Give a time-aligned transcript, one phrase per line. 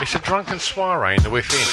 [0.00, 1.66] It's a drunken soiree in the within.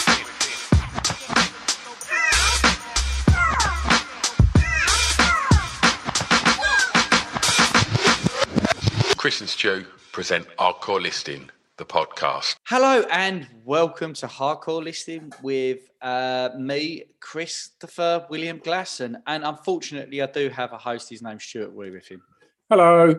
[9.17, 12.55] Chris and Stu present Hardcore Listening, the podcast.
[12.67, 20.27] Hello and welcome to Hardcore Listening with uh, me, Christopher William Glasson, and unfortunately, I
[20.27, 21.09] do have a host.
[21.09, 22.21] His name's Stuart Wee with him.
[22.69, 23.15] Hello.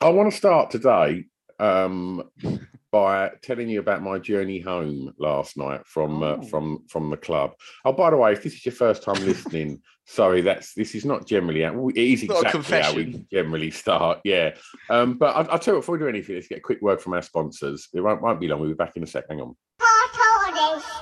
[0.00, 1.24] I want to start today
[1.58, 2.30] um,
[2.90, 6.42] by telling you about my journey home last night from uh, Oh.
[6.42, 7.52] from from the club.
[7.84, 11.04] Oh, by the way, if this is your first time listening, sorry, that's this is
[11.04, 14.20] not generally how it is Not exactly how we generally start.
[14.24, 14.54] Yeah,
[14.90, 16.80] um, but I, I'll tell you what, before we do anything, let's get a quick
[16.80, 17.88] word from our sponsors.
[17.92, 18.60] It won't, won't be long.
[18.60, 19.24] We'll be back in a sec.
[19.28, 19.54] Hang on.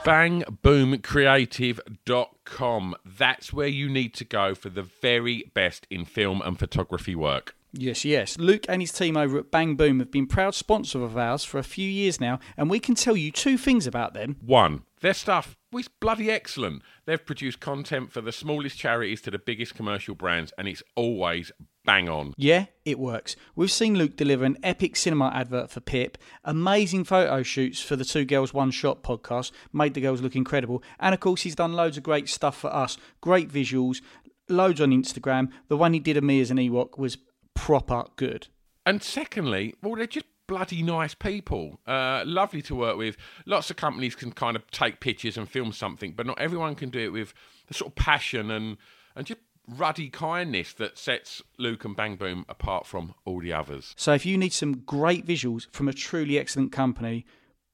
[0.04, 2.94] Bangboomcreative.com.
[3.04, 7.55] That's where you need to go for the very best in film and photography work.
[7.72, 8.38] Yes, yes.
[8.38, 11.58] Luke and his team over at Bang Boom have been proud sponsors of ours for
[11.58, 14.36] a few years now, and we can tell you two things about them.
[14.40, 16.82] One, their stuff is bloody excellent.
[17.04, 21.52] They've produced content for the smallest charities to the biggest commercial brands, and it's always
[21.84, 22.34] bang on.
[22.36, 23.36] Yeah, it works.
[23.54, 28.04] We've seen Luke deliver an epic cinema advert for Pip, amazing photo shoots for the
[28.04, 31.74] Two Girls One Shot podcast, made the girls look incredible, and of course, he's done
[31.74, 32.96] loads of great stuff for us.
[33.20, 34.00] Great visuals,
[34.48, 35.50] loads on Instagram.
[35.68, 37.18] The one he did of me as an Ewok was
[37.56, 38.46] proper good.
[38.84, 41.80] And secondly, well, they're just bloody nice people.
[41.86, 43.16] Uh, lovely to work with.
[43.46, 46.90] Lots of companies can kind of take pictures and film something, but not everyone can
[46.90, 47.34] do it with
[47.66, 48.76] the sort of passion and
[49.16, 53.94] and just ruddy kindness that sets Luke and Bang Boom apart from all the others.
[53.96, 57.24] So if you need some great visuals from a truly excellent company,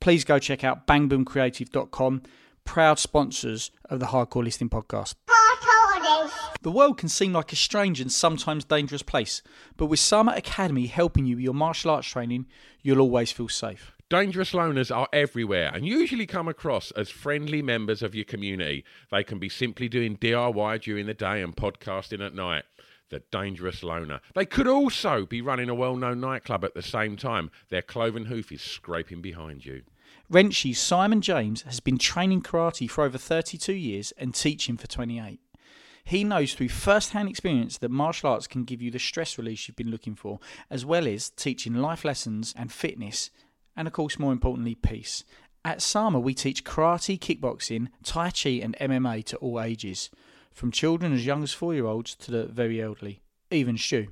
[0.00, 2.22] please go check out bangboomcreative.com,
[2.64, 5.16] proud sponsors of the Hardcore Listening podcast.
[6.62, 9.42] The world can seem like a strange and sometimes dangerous place,
[9.76, 12.46] but with Sama Academy helping you with your martial arts training,
[12.82, 13.90] you'll always feel safe.
[14.08, 18.84] Dangerous loners are everywhere and usually come across as friendly members of your community.
[19.10, 22.62] They can be simply doing DIY during the day and podcasting at night.
[23.08, 24.20] The dangerous loner.
[24.34, 27.50] They could also be running a well known nightclub at the same time.
[27.70, 29.82] Their cloven hoof is scraping behind you.
[30.30, 35.40] Wrenchy's Simon James has been training karate for over 32 years and teaching for 28.
[36.04, 39.66] He knows through first hand experience that martial arts can give you the stress release
[39.66, 43.30] you've been looking for, as well as teaching life lessons and fitness,
[43.76, 45.24] and of course, more importantly, peace.
[45.64, 50.10] At Sama, we teach karate, kickboxing, Tai Chi, and MMA to all ages,
[50.52, 54.08] from children as young as four year olds to the very elderly, even Stu.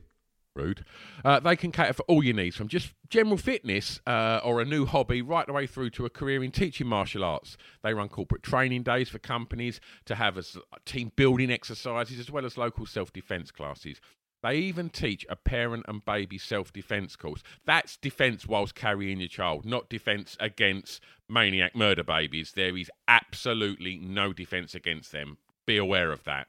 [0.61, 0.85] Rude.
[1.25, 4.65] Uh, they can cater for all your needs, from just general fitness uh, or a
[4.65, 7.57] new hobby, right the way through to a career in teaching martial arts.
[7.83, 12.47] They run corporate training days for companies to have as team building exercises as well
[12.47, 14.01] as local self defence classes.
[14.43, 17.43] They even teach a parent and baby self defence course.
[17.67, 22.53] That's defence whilst carrying your child, not defence against maniac murder babies.
[22.53, 25.39] There is absolutely no defence against them.
[25.67, 26.49] Be aware of that.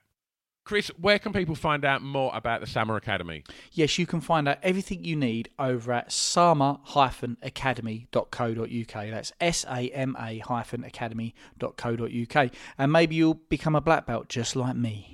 [0.63, 3.43] Chris, where can people find out more about the Sama Academy?
[3.71, 9.09] Yes, you can find out everything you need over at sama-academy.co.uk.
[9.09, 10.43] That's S-A-M-A
[10.85, 12.49] academy.co.uk.
[12.77, 15.11] And maybe you'll become a black belt just like me.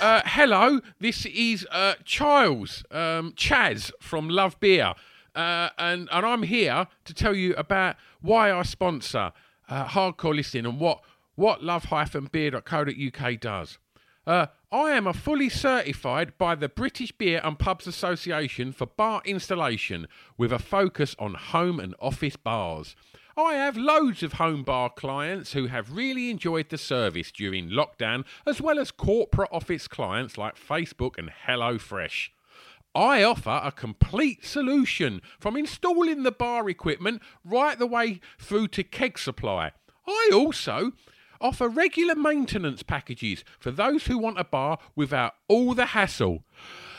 [0.00, 4.94] Uh, hello, this is uh, Charles um, Chaz from Love Beer,
[5.34, 9.32] uh, and and I'm here to tell you about why I sponsor
[9.68, 11.00] uh, Hardcore Listening and what
[11.34, 13.78] what love-beer.co.uk does.
[14.28, 19.22] Uh, I am a fully certified by the British Beer and Pubs Association for bar
[19.24, 22.94] installation with a focus on home and office bars.
[23.38, 28.26] I have loads of home bar clients who have really enjoyed the service during lockdown,
[28.44, 32.28] as well as corporate office clients like Facebook and HelloFresh.
[32.94, 38.84] I offer a complete solution from installing the bar equipment right the way through to
[38.84, 39.72] keg supply.
[40.06, 40.92] I also
[41.40, 46.44] offer regular maintenance packages for those who want a bar without all the hassle.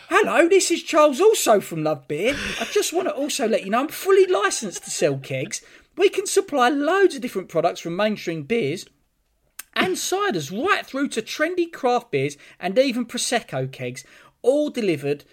[0.09, 2.36] Hello, this is Charles, also from Love Beer.
[2.59, 5.62] I just want to also let you know I'm fully licensed to sell kegs.
[5.97, 8.86] We can supply loads of different products from mainstream beers
[9.75, 14.03] and ciders right through to trendy craft beers and even Prosecco kegs,
[14.42, 15.25] all delivered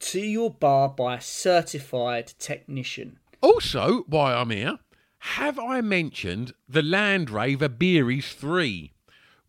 [0.00, 3.18] to your bar by a certified technician.
[3.40, 4.78] Also, why I'm here,
[5.22, 8.92] have I mentioned the Land Rover Beeries 3,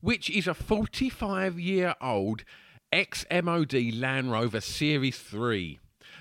[0.01, 2.43] which is a 45 year old
[2.91, 5.79] ex MOD Land Rover Series 3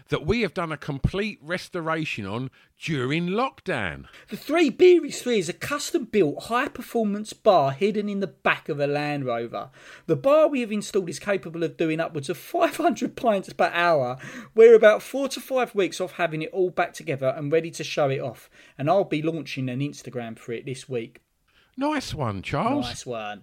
[0.09, 4.07] that we have done a complete restoration on during lockdown?
[4.29, 8.69] The Three Beeries 3 is a custom built high performance bar hidden in the back
[8.69, 9.71] of a Land Rover.
[10.07, 14.19] The bar we have installed is capable of doing upwards of 500 pints per hour.
[14.55, 17.85] We're about four to five weeks off having it all back together and ready to
[17.85, 18.51] show it off.
[18.79, 21.21] And I'll be launching an Instagram for it this week.
[21.77, 22.87] Nice one, Charles.
[22.87, 23.41] Nice one.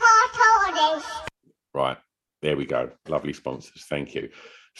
[1.73, 1.97] Right.
[2.41, 2.91] There we go.
[3.07, 3.85] Lovely sponsors.
[3.89, 4.29] Thank you.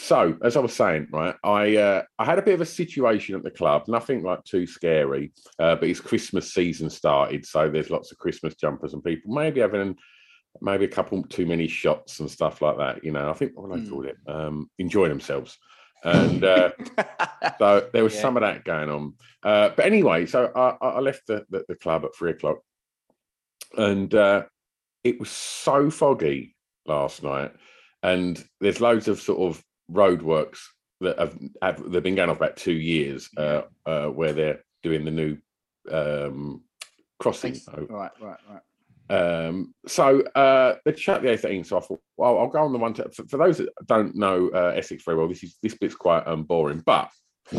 [0.02, 3.36] So, as I was saying, right, I uh, I had a bit of a situation
[3.36, 3.84] at the club.
[3.90, 8.56] Nothing like too scary, uh, but it's Christmas season started, so there's lots of Christmas
[8.56, 9.98] jumpers and people maybe having
[10.62, 13.04] maybe a couple too many shots and stuff like that.
[13.04, 15.58] You know, I think what do I call it, um, enjoy themselves.
[16.06, 16.72] And uh,
[17.60, 18.22] so there was Yeah.
[18.22, 19.14] some of that going on.
[19.44, 22.60] Uh, but anyway, so I, I I left the, the, the club at three o'clock,
[23.78, 24.44] and uh,
[25.04, 26.56] it was so foggy
[26.86, 27.52] last night,
[28.02, 30.60] and there's loads of sort of roadworks
[31.02, 34.64] that have, have they've been going on for about two years, uh, uh, where they're
[34.84, 35.38] doing the new
[35.92, 36.62] um,
[37.20, 37.60] crossing.
[37.90, 38.62] Right, right, right.
[39.10, 41.66] Um, so uh, they shut the A13.
[41.66, 42.94] So I thought, well, I'll go on the one.
[42.96, 45.96] To, for, for those that don't know uh, Essex very well, this is this bit's
[45.96, 46.84] quite um, boring.
[46.86, 47.10] But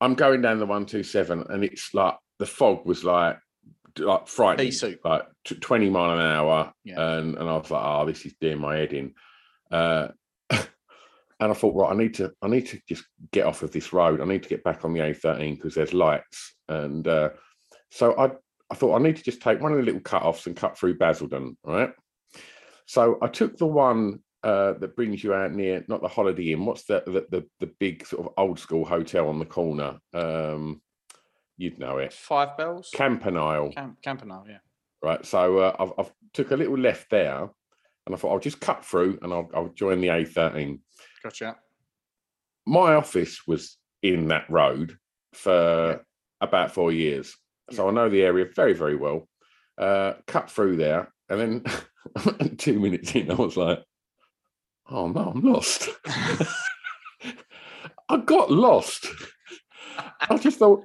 [0.00, 3.38] I'm going down the one two seven, and it's like the fog was like
[3.98, 4.72] like frightening,
[5.04, 7.00] like t- 20 mile an hour, Yeah.
[7.00, 9.14] and and I was like, oh, this is doing my head in.
[9.70, 10.08] Uh,
[11.40, 13.92] and I thought, right, I need to I need to just get off of this
[13.92, 14.20] road.
[14.20, 17.30] I need to get back on the A13 because there's lights, and uh,
[17.90, 18.30] so I
[18.70, 20.98] I thought I need to just take one of the little cut-offs and cut through
[20.98, 21.90] Basildon, right?
[22.86, 26.64] So I took the one uh, that brings you out near, not the Holiday Inn.
[26.64, 29.98] What's the the the, the big sort of old school hotel on the corner?
[30.14, 30.80] Um,
[31.58, 32.90] you'd know it, Five bells?
[32.94, 34.58] Campanile, Camp- Campanile, yeah.
[35.02, 35.24] right?
[35.24, 37.48] So uh, I've, I've took a little left there,
[38.06, 40.78] and I thought I'll just cut through and I'll, I'll join the A13.
[41.26, 41.56] Gotcha.
[42.66, 44.96] My office was in that road
[45.32, 46.06] for
[46.40, 47.34] about four years,
[47.72, 49.26] so I know the area very very well.
[49.76, 53.82] Uh, cut through there, and then two minutes in, I was like,
[54.88, 55.88] "Oh no, I'm lost."
[58.08, 59.08] I got lost.
[60.30, 60.84] I just thought,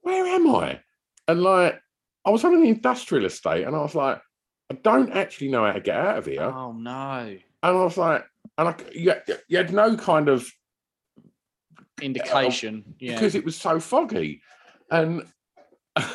[0.00, 0.80] "Where am I?"
[1.28, 1.80] And like,
[2.24, 4.20] I was on an industrial estate, and I was like,
[4.68, 7.38] "I don't actually know how to get out of here." Oh, no.
[7.66, 8.24] And I was like,
[8.58, 9.12] and I, you,
[9.48, 10.48] you had no kind of
[12.00, 12.94] Indication.
[13.00, 13.14] Yeah.
[13.14, 14.42] because it was so foggy.
[14.90, 15.26] And
[15.96, 16.12] I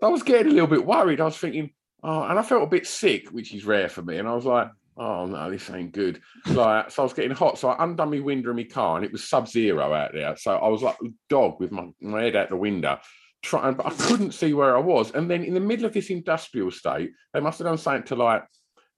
[0.00, 1.20] was getting a little bit worried.
[1.20, 1.70] I was thinking,
[2.02, 4.16] oh, and I felt a bit sick, which is rare for me.
[4.16, 6.20] And I was like, oh no, this ain't good.
[6.46, 7.58] Like, so I was getting hot.
[7.58, 10.36] So I undone my window in my car, and it was sub-zero out there.
[10.36, 12.98] So I was like a dog with my, my head out the window.
[13.42, 15.10] Trying, but I couldn't see where I was.
[15.12, 18.16] And then in the middle of this industrial state, they must have done something to
[18.16, 18.44] like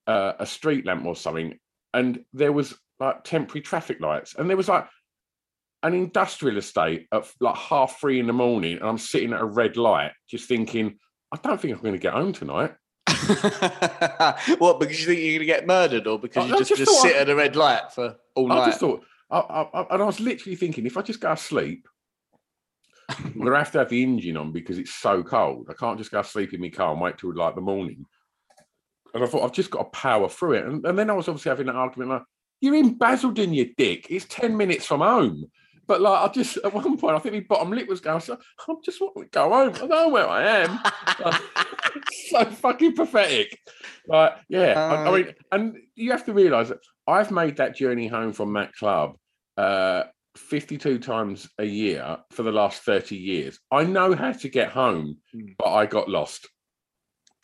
[0.06, 1.58] uh, a street lamp or something,
[1.94, 4.86] and there was like temporary traffic lights, and there was like
[5.82, 9.44] an industrial estate at like half three in the morning, and I'm sitting at a
[9.46, 10.98] red light, just thinking,
[11.32, 12.74] I don't think I'm going to get home tonight.
[14.58, 14.80] what?
[14.80, 17.02] Because you think you're going to get murdered, or because I- you just, just just
[17.02, 18.62] sit I- at a red light for all I night?
[18.62, 21.30] I just thought, I, I, I- and I was literally thinking, if I just go
[21.34, 21.86] to sleep,
[23.08, 25.68] I'm going to have to have the engine on because it's so cold.
[25.70, 28.06] I can't just go to sleep in my car and wait till like the morning.
[29.14, 30.66] And I thought, I've just got to power through it.
[30.66, 32.22] And, and then I was obviously having an argument like,
[32.60, 34.08] you're in Basildon, you dick.
[34.10, 35.44] It's 10 minutes from home.
[35.86, 38.38] But like, I just, at one point, I think my bottom lip was going, so
[38.68, 39.68] I'm just want to go home.
[39.74, 40.80] I don't know where I am.
[41.22, 41.42] Like,
[42.30, 43.58] so fucking pathetic.
[44.08, 44.72] Like, yeah.
[44.76, 48.54] I, I mean, and you have to realize that I've made that journey home from
[48.54, 49.16] that club
[49.58, 50.04] uh,
[50.36, 53.58] 52 times a year for the last 30 years.
[53.70, 55.52] I know how to get home, Hmm.
[55.58, 56.48] but I got lost.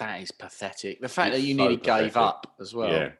[0.00, 1.02] That is pathetic.
[1.02, 2.90] The fact It's that you so nearly gave up as well.
[2.90, 3.10] Yeah.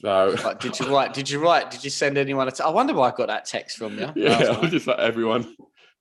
[0.00, 1.14] So, Like, did you write?
[1.14, 1.70] Did you write?
[1.70, 4.10] Did you send anyone a I wonder why I got that text from you.
[4.16, 5.56] yeah, I was just like everyone,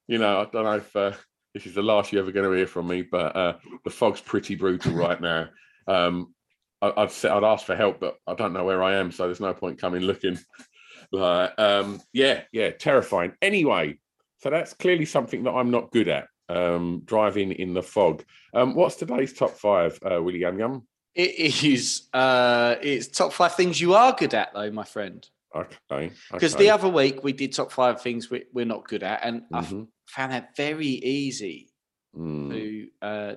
[0.08, 1.12] you know, I don't know if uh,
[1.54, 4.22] this is the last you're ever going to hear from me, but uh, the fog's
[4.22, 5.50] pretty brutal right now.
[5.88, 6.34] Um,
[6.82, 9.28] I, I'd say I'd ask for help, but I don't know where I am, so
[9.28, 10.40] there's no point coming looking.
[11.12, 13.34] like, um, yeah, yeah, terrifying.
[13.40, 14.00] Anyway,
[14.40, 16.26] so that's clearly something that I'm not good at.
[16.48, 18.24] Um, driving in the fog.
[18.54, 20.88] Um, what's today's top five, uh, Willie Yum Yum?
[21.16, 22.04] It is.
[22.14, 25.28] Uh, it's top five things you are good at, though, my friend.
[25.56, 26.66] Okay, Because okay.
[26.66, 29.60] the other week we did top five things we, we're not good at, and I
[29.60, 29.88] f- Mhm.
[30.08, 31.72] found that very easy
[32.16, 33.36] Mm, to uh,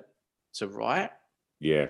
[0.55, 1.11] to write.
[1.59, 1.87] yeah,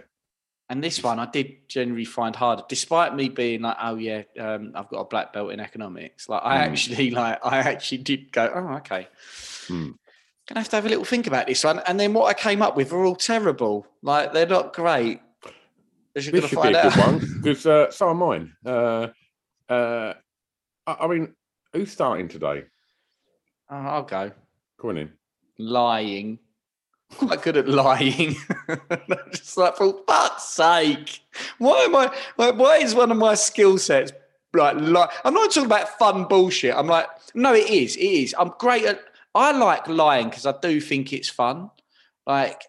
[0.70, 4.72] And this one I did generally find harder, despite me being like, "Oh yeah, um,
[4.76, 6.62] I've got a black belt in economics." Like I Mm.
[6.72, 9.08] actually, like I actually did go, "Oh okay."
[9.68, 9.96] Mm.
[10.50, 11.79] Gonna have to have a little think about this one.
[11.86, 13.86] And then what I came up with are all terrible.
[14.01, 15.22] Like they're not great.
[16.15, 16.94] As you're this gonna should be a out.
[16.94, 18.53] good one because uh, so are mine.
[18.65, 19.08] Uh,
[19.70, 20.13] uh,
[20.88, 21.36] I, I mean,
[21.72, 22.63] who's starting today?
[23.70, 24.32] Oh, I'll go.
[24.79, 25.12] Go on in.
[25.60, 26.39] lying.
[27.12, 28.36] Quite good at lying.
[29.32, 31.22] Just like for fuck's sake,
[31.60, 32.12] why am I?
[32.38, 34.12] Like, why is one of my skill sets
[34.53, 34.75] like?
[34.77, 36.74] Li- I'm not talking about fun bullshit.
[36.75, 37.96] I'm like, no, it is.
[37.98, 38.36] It is.
[38.38, 39.01] I'm great at.
[39.36, 41.70] I like lying because I do think it's fun.
[42.26, 42.62] Like,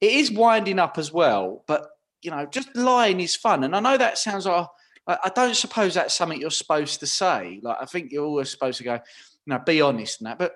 [0.00, 1.88] it is winding up as well, but
[2.22, 3.64] you know, just lying is fun.
[3.64, 4.66] And I know that sounds like.
[5.06, 7.58] I I don't suppose that's something you're supposed to say.
[7.62, 9.00] Like, I think you're always supposed to go, you
[9.46, 10.38] know, be honest and that.
[10.38, 10.54] But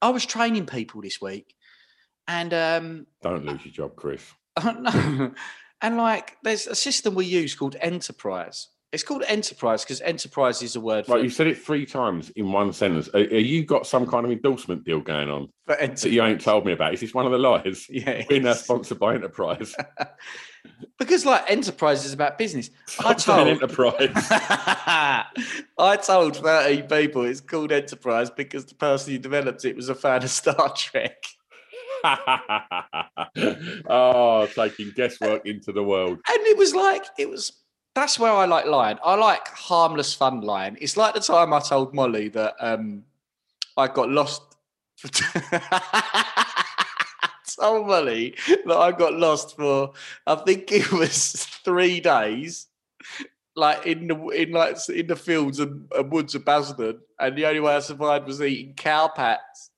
[0.00, 1.54] I was training people this week,
[2.26, 4.24] and um, Don't lose your job, Chris.
[4.64, 5.32] no,
[5.82, 8.68] and like there's a system we use called Enterprise.
[8.90, 12.30] It's called Enterprise because Enterprise is a word for, Right, you said it three times
[12.30, 13.08] in one sentence.
[13.08, 16.64] Are, are you got some kind of endorsement deal going on that you ain't told
[16.64, 16.94] me about?
[16.94, 17.86] Is this one of the lies?
[17.90, 19.74] Yeah, We're now sponsored by Enterprise.
[20.98, 22.70] because like Enterprise is about business.
[23.00, 24.26] I Stop saying told Enterprise.
[25.78, 29.94] I told 30 people it's called Enterprise because the person who developed it was a
[29.94, 31.22] fan of Star Trek.
[33.90, 36.20] oh, taking guesswork into the world.
[36.26, 37.52] And it was like, it was,
[37.98, 38.98] that's where I like lying.
[39.04, 40.78] I like harmless fun lying.
[40.80, 43.04] It's like the time I told Molly that um,
[43.76, 44.42] I got lost.
[44.98, 45.08] For
[47.60, 48.34] told Molly
[48.66, 49.92] that I got lost for,
[50.26, 52.66] I think it was three days.
[53.56, 57.46] Like in the in like in the fields and, and woods of Basildon, and the
[57.46, 59.70] only way I survived was eating cow pats.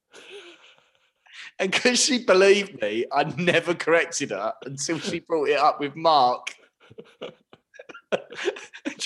[1.58, 5.96] And because she believed me, I never corrected her until she brought it up with
[5.96, 6.54] Mark.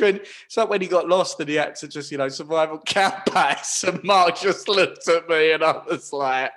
[0.01, 2.71] When- it's like when he got lost and he had to just, you know, survive
[2.71, 3.85] on cow pats.
[3.89, 6.51] And Mark just looked at me and I was like,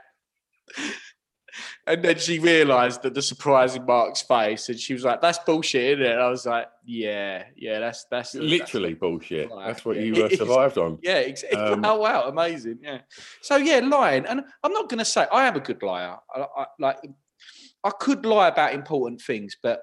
[1.85, 5.39] and then she realised that the surprise in Mark's face, and she was like, "That's
[5.39, 9.49] bullshit, isn't it?" And I was like, "Yeah, yeah, that's that's Literally bullshit.
[9.49, 10.01] Right, That's what yeah.
[10.03, 10.37] you uh, is.
[10.37, 10.99] survived on.
[11.01, 11.59] yeah, exactly.
[11.59, 12.79] Um, oh wow, amazing.
[12.81, 12.99] Yeah.
[13.41, 16.17] So yeah, lying, and I'm not going to say I am a good liar.
[16.35, 16.97] I, I, like,
[17.83, 19.81] I could lie about important things, but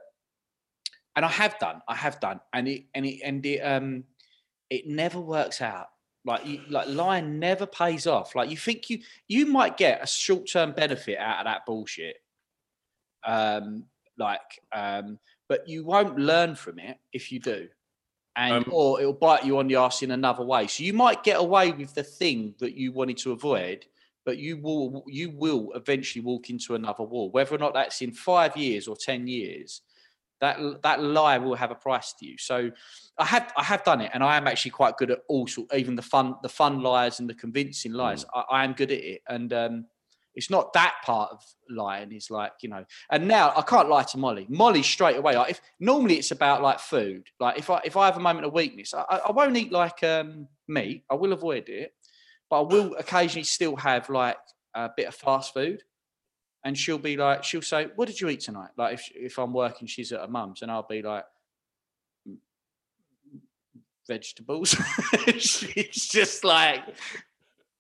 [1.17, 4.05] and I have done, I have done, and it and it and it um,
[4.71, 5.89] it never works out.
[6.25, 8.35] Like you, like lying never pays off.
[8.35, 12.17] Like you think you you might get a short term benefit out of that bullshit.
[13.27, 13.85] Um,
[14.19, 14.41] like
[14.73, 15.19] um,
[15.49, 17.69] but you won't learn from it if you do
[18.37, 20.67] and Um, or it'll bite you on the ass in another way.
[20.67, 23.87] So you might get away with the thing that you wanted to avoid,
[24.25, 27.31] but you will you will eventually walk into another wall.
[27.31, 29.83] Whether or not that's in five years or ten years,
[30.41, 32.37] that that lie will have a price to you.
[32.39, 32.71] So
[33.19, 35.73] I have I have done it, and I am actually quite good at all sort,
[35.75, 38.25] even the fun the fun lies and the convincing lies.
[38.35, 39.87] I, I am good at it, and um,
[40.35, 42.13] it's not that part of lying.
[42.13, 44.47] It's like you know, and now I can't lie to Molly.
[44.49, 45.37] Molly straight away.
[45.37, 47.29] Like if normally it's about like food.
[47.39, 49.73] Like if I if I have a moment of weakness, I, I I won't eat
[49.73, 51.05] like um, meat.
[51.11, 51.95] I will avoid it,
[52.51, 54.37] but I will occasionally still have like
[54.75, 55.83] a bit of fast food.
[56.65, 59.53] And she'll be like, she'll say, "What did you eat tonight?" Like if if I'm
[59.53, 61.25] working, she's at her mum's, and I'll be like,
[62.27, 62.39] "Mm,
[64.07, 64.71] vegetables.
[65.37, 66.83] she's just like,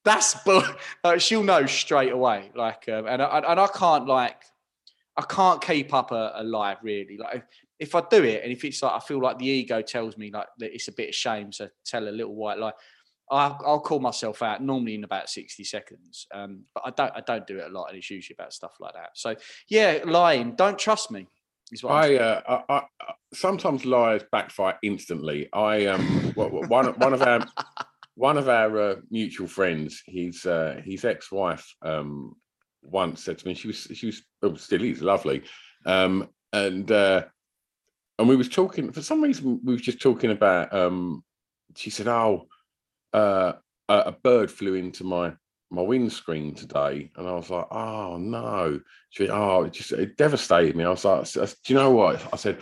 [0.04, 0.62] that's bull.
[1.02, 2.50] Like, she'll know straight away.
[2.54, 4.42] Like, um, and I, and I can't like,
[5.16, 7.16] I can't keep up a, a lie really.
[7.16, 7.44] Like,
[7.78, 10.30] if I do it, and if it's like I feel like the ego tells me
[10.30, 12.72] like that it's a bit of shame to tell a little white lie,
[13.30, 16.26] I'll, I'll call myself out normally in about sixty seconds.
[16.32, 18.76] Um, but I don't, I don't do it a lot, and it's usually about stuff
[18.80, 19.10] like that.
[19.14, 19.34] So
[19.68, 20.54] yeah, lying.
[20.56, 21.26] Don't trust me.
[21.72, 25.48] Is what I'm uh, I, I I- sometimes lies backfire instantly.
[25.52, 27.44] I um one one of our
[28.16, 32.36] one of our uh, mutual friends, his uh, his ex wife um
[32.82, 35.42] once said to me she was she was oh, still is lovely,
[35.86, 37.24] um and uh,
[38.18, 41.24] and we was talking for some reason we was just talking about um
[41.74, 42.46] she said oh
[43.14, 43.52] uh,
[43.88, 45.32] a, bird flew into my
[45.70, 48.80] my windscreen today, and I was like, "Oh no!"
[49.10, 52.36] She "Oh, it just it devastated me." I was like, "Do you know what?" I
[52.36, 52.58] said,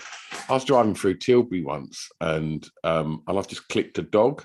[0.48, 4.44] "I was driving through Tilbury once, and um, and I've just clipped a dog,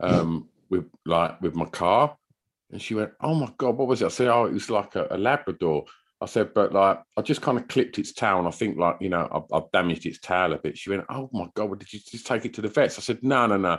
[0.00, 2.16] um, with like with my car,
[2.70, 4.94] and she went, "Oh my god, what was it?" I said, "Oh, it was like
[4.96, 5.84] a, a Labrador."
[6.20, 8.96] I said, "But like, I just kind of clipped its tail, and I think like
[9.00, 12.00] you know, I've, damaged its tail a bit." She went, "Oh my god, did you
[12.00, 13.78] just take it to the vets?" I said, "No, no, no."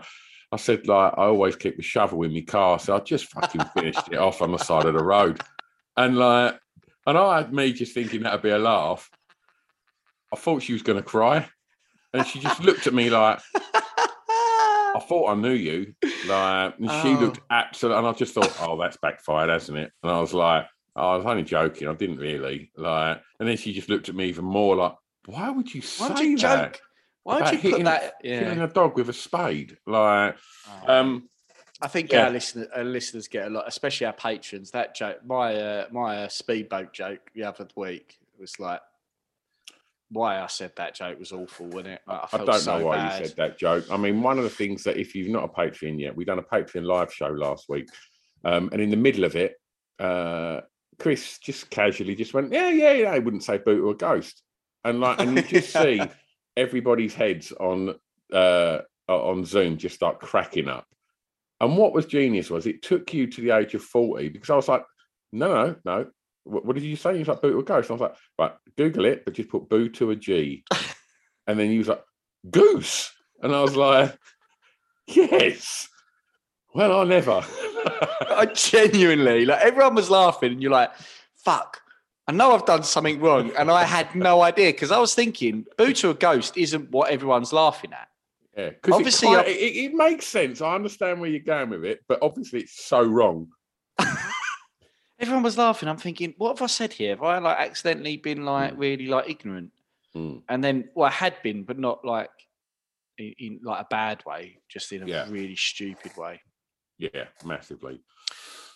[0.51, 3.61] I said, like, I always keep the shovel in my car, so I just fucking
[3.73, 5.41] finished it off on the side of the road,
[5.97, 6.57] and like,
[7.05, 9.09] and I had me just thinking that'd be a laugh.
[10.33, 11.47] I thought she was going to cry,
[12.13, 13.39] and she just looked at me like.
[14.95, 15.93] I thought I knew you.
[16.27, 17.19] Like, and she Oh.
[17.21, 19.91] looked absolutely, and I just thought, oh, that's backfired, hasn't it?
[20.01, 21.87] And I was like, oh, I was only joking.
[21.87, 22.71] I didn't really.
[22.75, 24.95] Like, and then she just looked at me even more like,
[25.27, 26.73] why would you say you that?
[26.73, 26.81] joke?
[27.27, 28.21] Why'd about you put hitting- that?
[28.21, 28.63] Killing Yeah.
[28.63, 29.77] a dog with a spade.
[29.85, 30.35] Like,
[30.87, 30.93] Oh.
[30.99, 31.29] um,
[31.81, 32.25] I think Yeah.
[32.25, 34.71] our listeners, our listeners get a lot, especially our patrons.
[34.71, 38.81] That joke, my uh, my uh, speedboat joke the other week was like,
[40.09, 42.01] why I said that joke was awful, wasn't it?
[42.07, 43.21] Like, I, I don't so know why bad.
[43.21, 43.85] you said that joke.
[43.91, 46.39] I mean, one of the things that if you've not a Patreon yet, we done
[46.39, 47.89] a Patreon live show last week,
[48.45, 49.59] um, and in the middle of it,
[49.99, 50.61] uh,
[50.97, 54.41] Chris just casually just went, "Yeah, yeah, yeah." I wouldn't say boot or ghost,
[54.85, 56.01] and like, and you just see
[56.57, 57.95] everybody's heads on
[58.33, 60.85] uh, on Zoom just start cracking up.
[61.61, 64.55] And what was genius was it took you to the age of forty because I
[64.55, 64.83] was like,
[65.31, 66.07] "No, no, no."
[66.43, 67.13] What, what did you say?
[67.13, 67.89] He was like, boot or ghost.
[67.89, 70.63] And I was like, right, Google it, but just put boo to a G.
[71.47, 72.01] and then he was like,
[72.49, 73.11] goose.
[73.43, 74.17] And I was like,
[75.07, 75.89] yes.
[76.73, 77.43] Well, I never.
[78.21, 80.91] I genuinely like everyone was laughing, and you're like,
[81.37, 81.81] "Fuck."
[82.27, 85.65] I know I've done something wrong, and I had no idea because I was thinking,
[85.77, 88.09] "Boo to a ghost" isn't what everyone's laughing at.
[88.57, 90.61] yeah, because Obviously, it, I- it, it makes sense.
[90.61, 93.47] I understand where you're going with it, but obviously it's so wrong.
[95.19, 95.89] Everyone was laughing.
[95.89, 97.09] I'm thinking, what have I said here?
[97.15, 99.71] Have I like accidentally been like really like ignorant?
[100.15, 100.43] Mm.
[100.47, 102.29] And then, well, I had been, but not like
[103.17, 105.25] in, in like a bad way, just in a Yeah.
[105.29, 106.41] really stupid way.
[106.99, 107.99] Yeah, massively.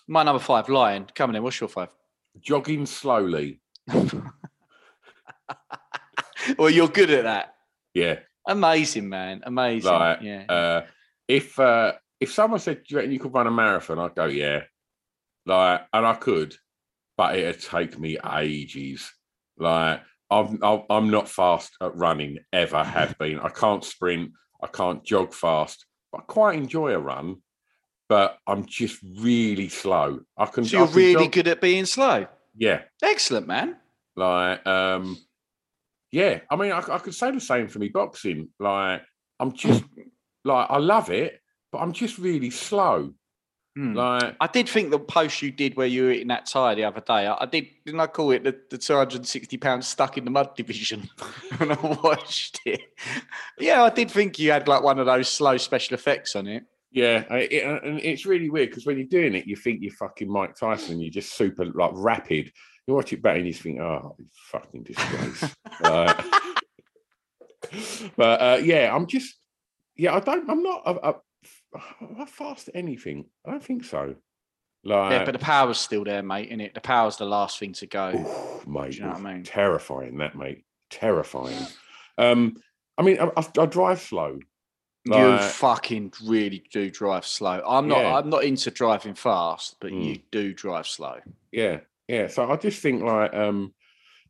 [0.08, 1.06] My number five, lion.
[1.14, 1.44] coming in.
[1.44, 1.90] What's your five?
[2.40, 3.62] Jogging slowly.
[6.58, 7.56] well, you're good at that.
[7.94, 8.20] Yeah.
[8.48, 9.42] Amazing, man.
[9.44, 9.92] Amazing.
[9.92, 10.46] Like, yeah.
[10.50, 10.86] uh,
[11.28, 14.26] if uh, if someone said, "Do you reckon you could run a marathon?" I'd go,
[14.26, 14.64] "Yeah."
[15.46, 16.56] Like, and I could,
[17.18, 19.12] but it'd take me ages.
[19.58, 22.40] Like, I'm I'm I'm not fast at running.
[22.52, 23.40] Ever have been.
[23.40, 24.32] I can't sprint.
[24.64, 25.86] I can't jog fast.
[26.12, 27.38] But I quite enjoy a run.
[28.12, 30.20] But I'm just really slow.
[30.38, 30.66] I can.
[30.66, 32.28] so you're can really jog- good at being slow.
[32.58, 32.82] Yeah.
[33.02, 33.78] Excellent, man.
[34.18, 35.18] Like, um,
[36.12, 36.42] yeah.
[36.50, 38.50] I mean, I, I could say the same for me boxing.
[38.60, 39.04] Like,
[39.40, 39.86] I'm just
[40.44, 41.40] like I love it,
[41.72, 43.14] but I'm just really slow.
[43.78, 43.94] Hmm.
[43.94, 46.84] Like, I did think the post you did where you were eating that tire the
[46.84, 47.28] other day.
[47.28, 50.54] I, I did, didn't I call it the, the 260 pounds stuck in the mud
[50.58, 51.10] division
[51.60, 52.82] when I watched it?
[53.58, 56.66] Yeah, I did think you had like one of those slow special effects on it.
[56.92, 59.94] Yeah, I- it, and it's really weird because when you're doing it, you think you're
[59.94, 61.00] fucking Mike Tyson.
[61.00, 62.52] You're just super like rapid.
[62.88, 64.16] You watch it back and you just think, oh,
[64.52, 65.44] fucking disgrace.
[65.82, 66.26] Like-
[68.18, 69.36] but uh, yeah, I'm just,
[69.96, 71.14] yeah, I don't, I'm not, I, I,
[72.02, 73.26] am I fast at anything?
[73.46, 74.16] I don't think so.
[74.84, 76.74] Like, yeah, but the power's still there, mate, in it?
[76.74, 78.10] The power's the last thing to go.
[78.16, 79.44] Oof, mate, you know what I mean?
[79.44, 80.66] terrifying that, mate.
[80.90, 81.66] Terrifying.
[82.18, 82.56] Um,
[82.98, 84.40] I mean, I, I, I drive slow.
[85.06, 87.62] You fucking really do drive slow.
[87.68, 88.16] I'm not Yeah.
[88.16, 90.24] I'm not into driving fast, but you Mm.
[90.32, 91.20] do drive slow.
[91.52, 92.28] Yeah, yeah.
[92.28, 93.74] So I just think like, um,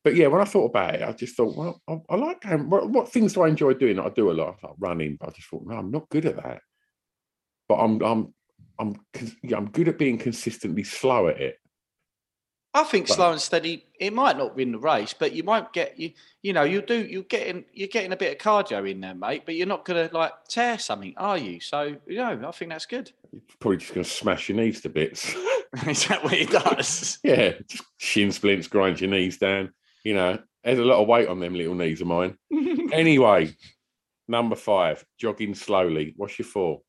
[0.04, 2.70] but yeah, when I thought about it, I just thought, well, I, I like going.
[2.70, 4.00] What, what things do I enjoy doing?
[4.00, 5.18] I do a lot, like running.
[5.20, 6.62] But I just thought, no, I'm not good at that.
[7.68, 8.34] But I'm, I'm,
[8.80, 8.96] I'm,
[9.44, 11.58] yeah, I'm good at being consistently slow at it.
[12.74, 13.86] I think slow and steady.
[14.00, 16.12] It might not win the race, but you won't get you.
[16.42, 17.06] You know, you do.
[17.06, 19.44] You're getting you're getting a bit of cardio in there, mate.
[19.46, 21.60] But you're not gonna like tear something, are you?
[21.60, 23.12] So you know, I think that's good.
[23.32, 25.34] You're probably just going to smash your knees to bits.
[25.88, 27.20] Is that what it does?
[27.24, 29.72] yeah, just shin splints, grind your knees down.
[30.04, 32.38] You know, there's a lot of weight on them little knees of mine.
[32.92, 33.56] anyway,
[34.28, 36.14] number five, jogging slowly.
[36.18, 36.82] What's your four?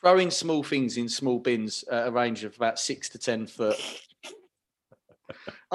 [0.00, 3.78] Throwing small things in small bins at a range of about six to ten foot.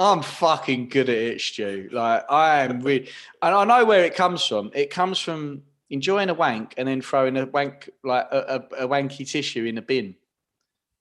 [0.00, 1.90] I'm fucking good at it, Stu.
[1.92, 3.10] Like I am really,
[3.42, 4.70] and I know where it comes from.
[4.74, 8.88] It comes from enjoying a wank and then throwing a wank like a, a, a
[8.88, 10.14] wanky tissue in a bin.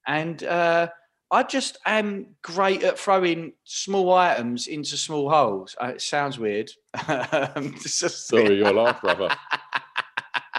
[0.06, 0.90] And uh,
[1.32, 5.78] I just am great at throwing small items into small holes.
[5.82, 6.70] Uh, it sounds weird.
[7.56, 9.30] Um, just- Sorry, your laugh, brother.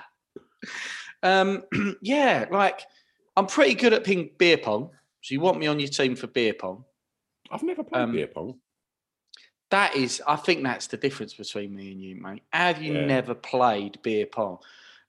[1.23, 1.63] um,
[2.01, 2.81] yeah, like
[3.37, 4.91] I'm pretty good at ping beer pong.
[5.21, 6.85] So you want me on your team for beer pong?
[7.51, 8.61] I've never played Um, beer pong.
[9.71, 12.43] That is, I think that's the difference between me and you, mate.
[12.53, 13.05] Have you Yeah.
[13.07, 14.59] never played beer pong?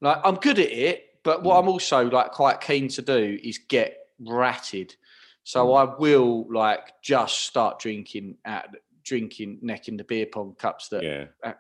[0.02, 3.60] Like I'm good at it, But what I'm also like quite keen to do is
[3.60, 4.96] get ratted.
[5.44, 8.70] So I will like just start drinking at
[9.04, 11.54] drinking neck in the beer pong cups that Yeah.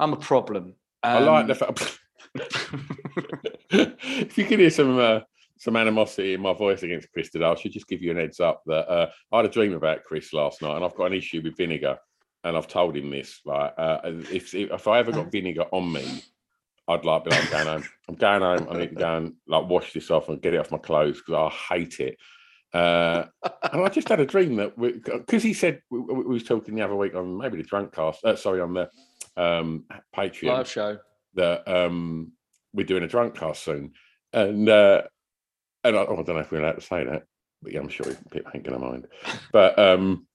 [0.00, 0.74] I'm a problem.
[1.04, 1.98] I like Um, the fact.
[3.70, 5.20] if you can hear some uh,
[5.66, 8.38] some animosity in my voice against Chris today, I should just give you an heads
[8.38, 11.18] up that uh, I had a dream about Chris last night, and I've got an
[11.18, 11.98] issue with vinegar,
[12.44, 13.40] and I've told him this.
[13.44, 16.22] Like, uh, if if I ever got vinegar on me,
[16.86, 17.88] I'd like be like, I'm going home.
[18.08, 18.68] I'm going home.
[18.70, 21.18] I need to go and like wash this off and get it off my clothes
[21.18, 22.16] because I hate it.
[22.72, 23.24] Uh,
[23.72, 26.82] and I just had a dream that because he said we, we was talking the
[26.82, 28.88] other week on maybe the drunk cast, uh, sorry, on the
[29.36, 29.84] um,
[30.16, 30.98] Patreon live show.
[31.34, 32.30] that um
[32.72, 33.94] we're doing a drunk cast soon,
[34.32, 35.02] and uh,
[35.88, 37.24] and I, oh, I don't know if we're allowed to say that,
[37.62, 39.06] but yeah, I'm sure people ain't gonna mind.
[39.52, 40.26] But um,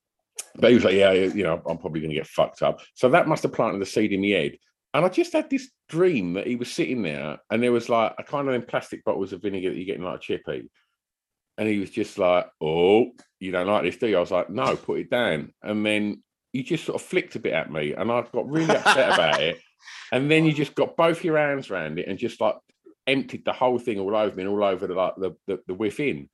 [0.56, 2.80] but he was like, yeah, you know, I'm probably gonna get fucked up.
[2.94, 4.56] So that must have planted the seed in my head.
[4.94, 8.14] And I just had this dream that he was sitting there, and there was like
[8.18, 10.68] a kind of them plastic bottles of vinegar that you get in like a chippy.
[11.58, 14.50] And he was just like, "Oh, you don't like this, do you?" I was like,
[14.50, 17.94] "No, put it down." And then he just sort of flicked a bit at me,
[17.94, 19.58] and I got really upset about it.
[20.12, 22.54] And then you just got both your hands around it and just like
[23.06, 25.74] emptied the whole thing all over me and all over the like the the, the
[25.74, 26.28] within.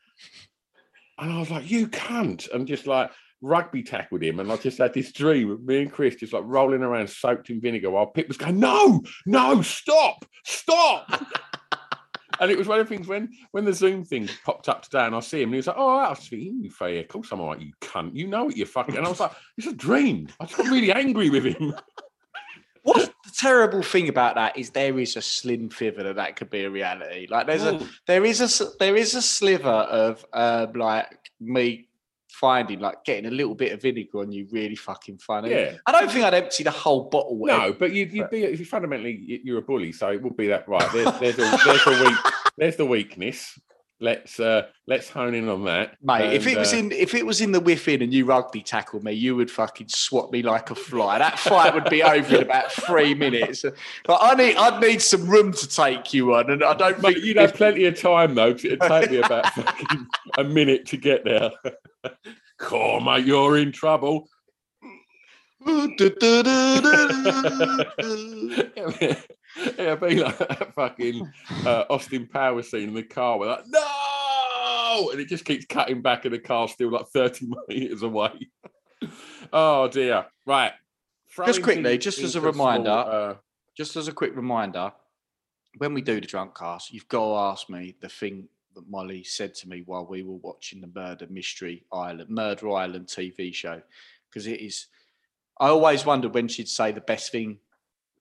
[1.19, 4.79] And I was like, "You cunt!" And just like rugby tackled him, and I just
[4.79, 8.07] had this dream of me and Chris just like rolling around soaked in vinegar while
[8.07, 11.09] Pip was going, "No, no, stop, stop!"
[12.41, 15.07] and it was one of the things when when the Zoom thing popped up today,
[15.07, 17.09] and I see him, and he was like, "Oh, I was thinking, you fair, of
[17.09, 19.33] course I'm all right, you cunt, you know what you're fucking." And I was like,
[19.57, 21.75] "It's a dream." I just got really angry with him.
[23.39, 26.71] Terrible thing about that is there is a slim figure that that could be a
[26.71, 27.27] reality.
[27.31, 27.89] Like there's a Mm.
[28.07, 31.07] there is a there is a sliver of um, like
[31.41, 31.87] me
[32.33, 35.51] finding like getting a little bit of vinegar on you really fucking funny.
[35.51, 35.75] Yeah.
[35.87, 37.39] I don't think I'd empty the whole bottle.
[37.45, 40.49] No, but you'd, you'd be if you fundamentally you're a bully, so it would be
[40.49, 40.91] that right.
[40.93, 43.59] There's there's a, there's the weak there's the weakness.
[44.01, 47.15] Let's uh let's hone in on that, Mate, if And, it was uh, in if
[47.15, 50.41] it was in the whiffing and you rugby tackled me, you would fucking swat me
[50.41, 51.19] like a fly.
[51.19, 53.65] That fight would be over in about three minutes.
[54.05, 57.15] But I need I'd need some room to take you on, and I don't Mate,
[57.15, 58.51] think you'd have plenty of time though.
[58.51, 60.07] it'd take me about fucking
[60.39, 61.51] a minute to get there.
[62.61, 64.29] Cool, mate, you're in trouble.
[69.79, 71.33] It'd be like that fucking
[71.67, 75.11] uh, Austin Power scene in the car where like, no!
[75.11, 78.49] And it just keeps cutting back and the car's still like 30 meters away.
[79.53, 80.27] oh dear.
[80.47, 80.73] Right.
[81.45, 83.35] Just quickly, just as a into small, reminder, uh,
[83.77, 84.93] just as a quick reminder,
[85.77, 89.25] when we do the drunk cast, you've got to ask me the thing that Molly
[89.25, 93.81] said to me while we were watching the Murder Mystery Island, Murder Island TV show,
[94.29, 94.87] because it is.
[95.61, 97.59] I always wondered when she'd say the best thing,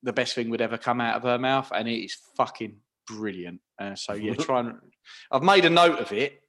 [0.08, 3.60] the best thing would ever come out of her mouth, and it is fucking brilliant.
[3.78, 4.76] Uh, so yeah, try and.
[5.30, 6.42] I've made a note of it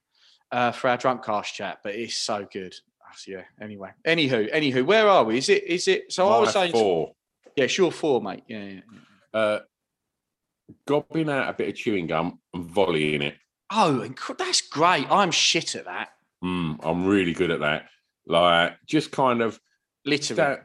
[0.53, 2.75] uh, for our drunk cast chat, but it's so good.
[3.17, 3.43] So yeah.
[3.61, 5.39] Anyway, anywho, anywho, where are we?
[5.39, 5.65] Is it?
[5.65, 6.13] Is it?
[6.13, 6.73] So I was saying.
[6.73, 7.13] four.
[7.57, 8.45] Yeah, sure, four, mate.
[8.47, 8.81] Yeah, yeah.
[9.35, 9.41] yeah.
[9.41, 9.61] Uh,
[10.87, 13.35] gobbing out a bit of chewing gum and volleying it.
[13.71, 15.11] Oh, that's great.
[15.11, 16.11] I'm shit at that.
[16.45, 17.87] Mm, I'm really good at that.
[18.27, 19.59] Like, just kind of
[20.05, 20.59] Literally.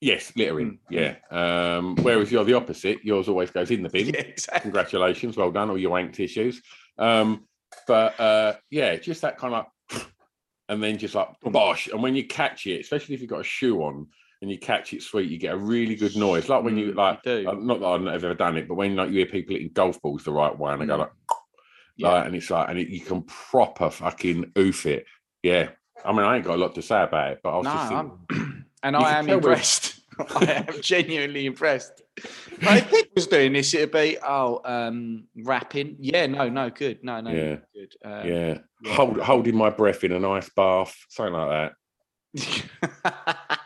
[0.00, 0.78] Yes, littering.
[0.90, 1.76] Mm, Yeah.
[1.76, 3.04] Um, whereas you're the opposite.
[3.04, 4.06] Yours always goes in the bin.
[4.14, 4.62] Yeah, exactly.
[4.62, 6.62] Congratulations, well done, all your wank tissues.
[6.98, 7.46] Um,
[7.86, 9.66] but uh, yeah, just that kind of,
[10.68, 11.88] and then just like bosh.
[11.88, 14.06] And when you catch it, especially if you've got a shoe on
[14.40, 16.48] and you catch it sweet, you get a really good noise.
[16.48, 17.48] Like when you Mm, like, you do.
[17.50, 20.00] uh, not that I've ever done it, but when like you hear people hitting golf
[20.00, 21.00] balls the right way and they go Mm.
[21.00, 21.10] like,
[21.96, 22.08] Yeah.
[22.08, 25.04] like, and it's like, and it, you can proper fucking oof it.
[25.42, 25.70] Yeah.
[26.02, 27.72] I mean, I ain't got a lot to say about it, but I was No,
[27.72, 28.49] just thinking,
[28.82, 30.00] and You I am impressed.
[30.36, 32.02] I am genuinely impressed.
[32.62, 35.96] I think Nick was doing this, it'd be oh, um, rapping.
[35.98, 37.56] Yeah, no, no, good, no, no, Yeah.
[37.74, 37.94] good.
[38.04, 38.94] Um, yeah, yeah.
[38.94, 41.72] hold, holding my breath in a nice bath, something like that.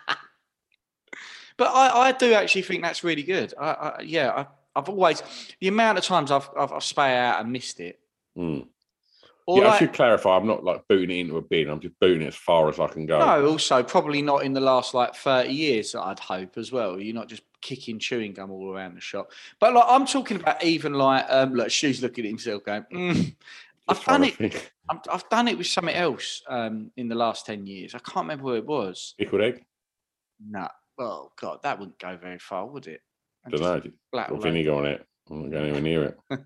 [1.57, 3.53] but I, I do actually think that's really good.
[3.59, 4.47] I, I, yeah, I,
[4.79, 5.23] I've always
[5.61, 8.01] the amount of times I've I've, I've spay out and missed it.
[8.37, 8.67] Mm.
[9.47, 10.37] Or yeah, I like- should clarify.
[10.37, 11.69] I'm not like booting it into a bin.
[11.69, 13.19] I'm just booting it as far as I can go.
[13.19, 16.99] No, also probably not in the last like 30 years, I'd hope as well.
[16.99, 19.33] You're not just kicking chewing gum all around the shop.
[19.61, 23.35] But like I'm talking about even like um look, Shoes looking at himself going, mm.
[23.87, 24.71] I've done it.
[24.89, 27.95] I've, I've done it with something else um in the last 10 years.
[27.95, 29.15] I can't remember what it was.
[29.19, 29.65] Pickled egg.
[30.47, 30.69] No.
[30.97, 33.03] Well, god, that wouldn't go very far, would it?
[33.45, 33.81] And Don't know.
[33.81, 34.51] Just flat Got all over.
[34.51, 35.07] vinegar on it.
[35.31, 36.19] I'm not going anywhere near it.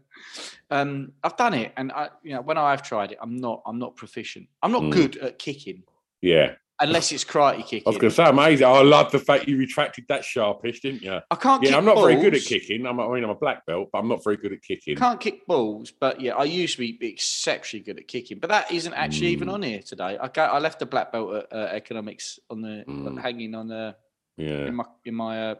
[0.70, 3.62] Um, I've done it, and I, you know, when I have tried it, I'm not,
[3.64, 4.48] I'm not proficient.
[4.62, 4.90] I'm not Mm.
[4.92, 5.84] good at kicking.
[6.20, 7.82] Yeah, unless it's karate kicking.
[7.86, 8.66] I was going to say, amazing.
[8.66, 11.20] I love the fact you retracted that sharpish, didn't you?
[11.30, 11.62] I can't.
[11.62, 12.84] Yeah, I'm not very good at kicking.
[12.86, 14.96] I'm, I mean, I'm a black belt, but I'm not very good at kicking.
[14.96, 18.38] Can't kick balls, but yeah, I used to be exceptionally good at kicking.
[18.38, 19.54] But that isn't actually even Mm.
[19.54, 20.18] on here today.
[20.20, 23.18] I got, I left the black belt at uh, economics on the Mm.
[23.18, 23.96] hanging on the
[24.36, 25.54] Yeah, in my in my uh,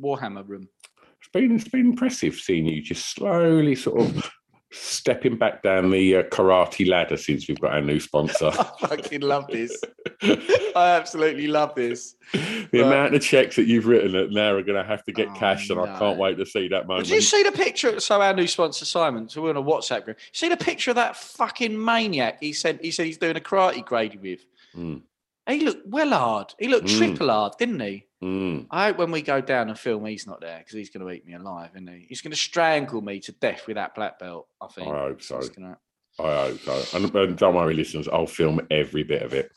[0.00, 0.68] Warhammer room.
[1.22, 4.30] It's been it's been impressive seeing you just slowly sort of
[4.74, 8.46] stepping back down the uh, karate ladder since we've got our new sponsor.
[8.58, 9.78] I fucking love this.
[10.22, 12.14] I absolutely love this.
[12.32, 15.12] the But- amount of checks that you've written that now are going to have to
[15.12, 17.06] get Oh, cashed, and I can't wait to see that moment.
[17.06, 18.00] Did you see the picture?
[18.00, 20.18] So our new sponsor Simon, so we're on a WhatsApp group.
[20.32, 22.38] See the picture of that fucking maniac?
[22.40, 24.40] He said he said he's doing a karate grading with.
[24.74, 25.02] Mm.
[25.50, 26.54] He looked well hard.
[26.58, 26.96] He looked Mm.
[26.96, 28.06] triple hard, didn't he?
[28.22, 28.66] Mm.
[28.70, 31.12] I hope when we go down and film, he's not there because he's going to
[31.12, 32.06] eat me alive, isn't he?
[32.08, 34.46] He's going to strangle me to death with that black belt.
[34.60, 34.88] I think.
[34.88, 35.40] I hope so.
[35.40, 35.78] Gonna-
[36.20, 36.96] I hope so.
[36.96, 39.50] And, and don't worry, listeners, I'll film every bit of it.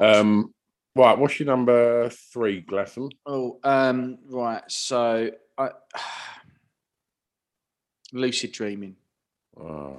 [0.00, 0.54] Um,
[0.96, 3.10] right, what's your number three, Glasson?
[3.26, 4.62] Oh, um, right.
[4.68, 5.70] So, I,
[8.12, 8.96] lucid dreaming.
[9.58, 9.98] Oh,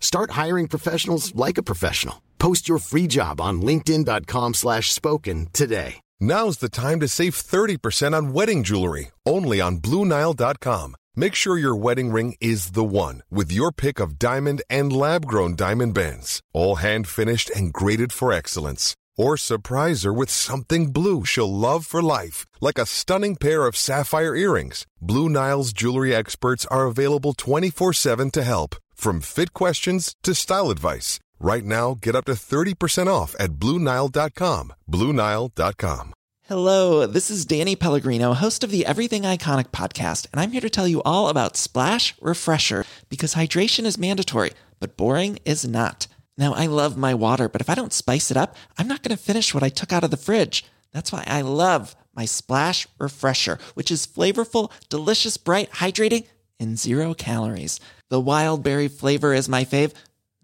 [0.00, 2.20] Start hiring professionals like a professional.
[2.38, 6.00] Post your free job on linkedin.com slash spoken today.
[6.18, 10.96] Now's the time to save 30% on wedding jewelry, only on BlueNile.com.
[11.16, 15.26] Make sure your wedding ring is the one with your pick of diamond and lab
[15.26, 18.94] grown diamond bands, all hand finished and graded for excellence.
[19.16, 23.76] Or surprise her with something blue she'll love for life, like a stunning pair of
[23.76, 24.86] sapphire earrings.
[25.00, 30.70] Blue Nile's jewelry experts are available 24 7 to help, from fit questions to style
[30.70, 31.18] advice.
[31.40, 34.74] Right now, get up to 30% off at BlueNile.com.
[34.88, 36.12] BlueNile.com.
[36.50, 40.68] Hello, this is Danny Pellegrino, host of the Everything Iconic podcast, and I'm here to
[40.68, 46.08] tell you all about Splash Refresher because hydration is mandatory, but boring is not.
[46.36, 49.16] Now, I love my water, but if I don't spice it up, I'm not going
[49.16, 50.64] to finish what I took out of the fridge.
[50.92, 56.26] That's why I love my Splash Refresher, which is flavorful, delicious, bright, hydrating,
[56.60, 57.80] and zero calories.
[58.10, 59.92] The wild berry flavor is my fave.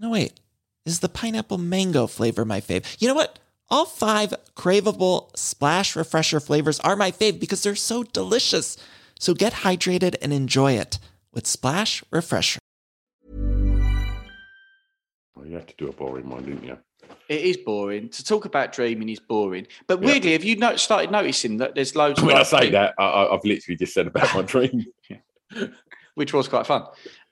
[0.00, 0.33] No, wait,
[0.85, 2.85] is the pineapple mango flavor my fave?
[3.00, 3.38] You know what?
[3.68, 8.76] All five craveable splash refresher flavors are my fave because they're so delicious.
[9.18, 10.98] So get hydrated and enjoy it
[11.33, 12.61] with Splash Refresher.
[15.35, 16.79] well, you had to do a boring one, didn't you?
[17.29, 18.09] It is boring.
[18.11, 19.66] To talk about dreaming is boring.
[19.87, 22.94] But weirdly, have you not started noticing that there's loads of- When I say that,
[22.98, 24.85] I, I- I've literally just said about my dream.
[26.16, 26.83] Which was quite fun.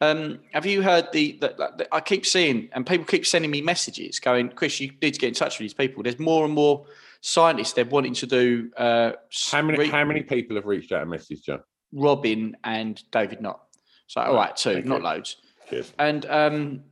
[0.03, 1.89] Um, have you heard the, the, the?
[1.93, 5.29] I keep seeing, and people keep sending me messages going, "Chris, you need to get
[5.29, 6.87] in touch with these people." There's more and more
[7.23, 8.71] scientists they're wanting to do.
[8.77, 9.13] Uh,
[9.51, 11.59] How many re- how many people have reached out and messaged you?
[11.93, 13.61] Robin and David Knott.
[14.07, 14.89] So, all right, two, Okay.
[14.89, 15.37] not loads.
[15.71, 15.93] Cheers.
[15.99, 16.83] And um,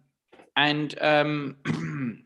[0.57, 1.57] and um,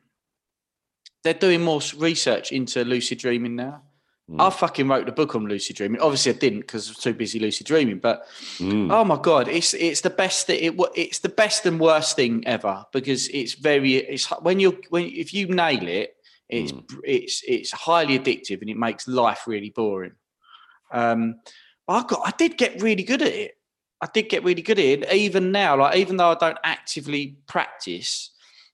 [1.24, 3.82] they're doing more research into lucid dreaming now.
[4.28, 4.40] Hmm.
[4.40, 6.00] I fucking wrote the book on lucid dreaming.
[6.00, 7.98] Obviously, I didn't because I was too busy lucid dreaming.
[8.00, 8.26] But
[8.58, 8.92] Mm.
[8.92, 10.48] oh my god, it's it's the best.
[10.48, 13.94] That it it's the best and worst thing ever because it's very.
[13.94, 16.16] It's when you when if you nail it,
[16.48, 20.14] it's br- it's it's highly addictive and it makes life really boring.
[20.90, 21.36] Um,
[21.86, 23.52] I got I did get really good at it.
[24.00, 25.12] I did get really good at it.
[25.12, 28.30] Even now, like even though I don't actively practice,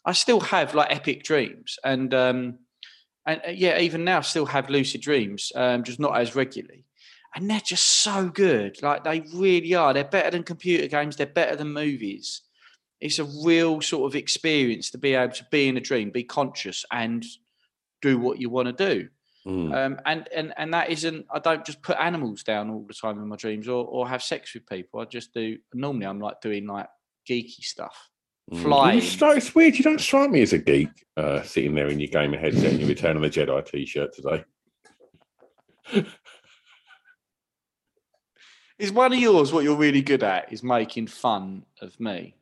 [0.07, 2.15] I still have like epic dreams and.
[2.15, 2.59] um
[3.27, 6.85] and uh, yeah, even now, still have lucid dreams, um, just not as regularly.
[7.35, 8.83] And they're just so good.
[8.83, 9.95] Like they really are.
[9.95, 11.17] They're better than computer games.
[11.17, 12.43] They're better than movies.
[13.01, 16.25] It's a real sort of experience to be able to be in a dream, be
[16.25, 17.25] conscious, and
[18.01, 19.09] do what you want to do.
[19.47, 19.75] Mm.
[19.75, 21.27] Um, and and and that isn't.
[21.33, 24.23] I don't just put animals down all the time in my dreams, or or have
[24.23, 25.01] sex with people.
[25.01, 25.59] I just do.
[25.75, 26.87] Normally, I'm like doing like
[27.29, 28.09] geeky stuff.
[28.61, 29.01] Flying.
[29.01, 29.77] Stri- It's weird.
[29.77, 32.81] You don't strike me as a geek uh, sitting there in your gamer headset and
[32.81, 34.45] your Return of the Jedi t-shirt today.
[38.79, 40.53] Is one of yours what you're really good at?
[40.53, 42.35] Is making fun of me?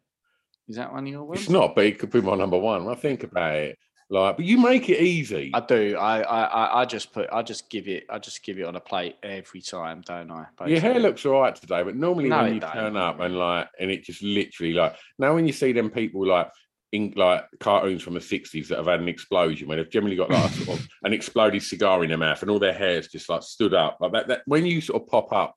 [0.69, 1.41] Is that one of your ones?
[1.41, 2.85] It's not, but it could be my number one.
[2.85, 3.79] When I think about it,
[4.11, 5.51] like, but you make it easy.
[5.55, 5.97] I do.
[5.97, 7.29] I, I I- just put.
[7.33, 8.05] I just give it.
[8.11, 10.47] I just give it on a plate every time, don't I?
[10.67, 12.73] Your hair looks all right today, but normally No, when you don't.
[12.73, 16.27] turn up and like, and it just literally like, now when you see them people
[16.27, 16.51] like
[16.93, 20.31] in like cartoons from the sixties that have had an explosion, where they've generally got
[20.31, 23.29] like a sort of an exploded cigar in their mouth and all their hair's just
[23.29, 24.27] like stood up like that.
[24.27, 25.55] That when you sort of pop up,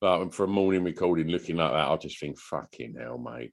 [0.00, 3.52] like for a morning recording, looking like that, I just think, fucking hell, mate,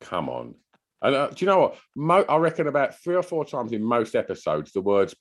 [0.00, 0.54] come on.
[1.02, 1.76] And uh, do you know what?
[1.96, 5.14] Mo- I reckon about three or four times in most episodes, the words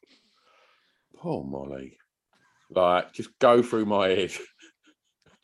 [1.17, 1.97] "poor Molly,"
[2.69, 4.31] like just go through my head.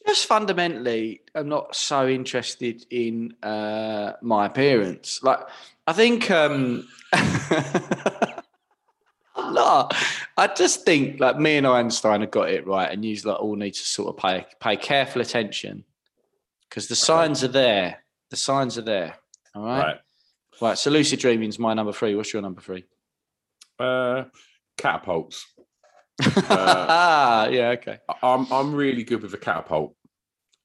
[0.06, 5.21] Just fundamentally, I'm not so interested in uh, my appearance.
[5.21, 5.39] Like,
[5.86, 6.32] I think.
[6.32, 6.88] Um,
[9.38, 9.89] no,
[10.38, 13.58] I just think like me and Einstein have got it right, and you like all
[13.58, 15.84] need to sort of pay pay careful attention
[16.69, 18.04] because the signs are there.
[18.30, 19.15] The signs are there.
[19.56, 19.84] All right.
[19.84, 20.00] Right.
[20.62, 20.78] Right.
[20.78, 22.15] So lucid dreaming's my number three.
[22.15, 22.86] What's your number three?
[23.80, 24.26] Uh,
[24.78, 25.46] catapults.
[26.22, 27.70] ah, yeah.
[27.70, 28.00] Okay.
[28.24, 29.96] I'm I'm really good with a catapult.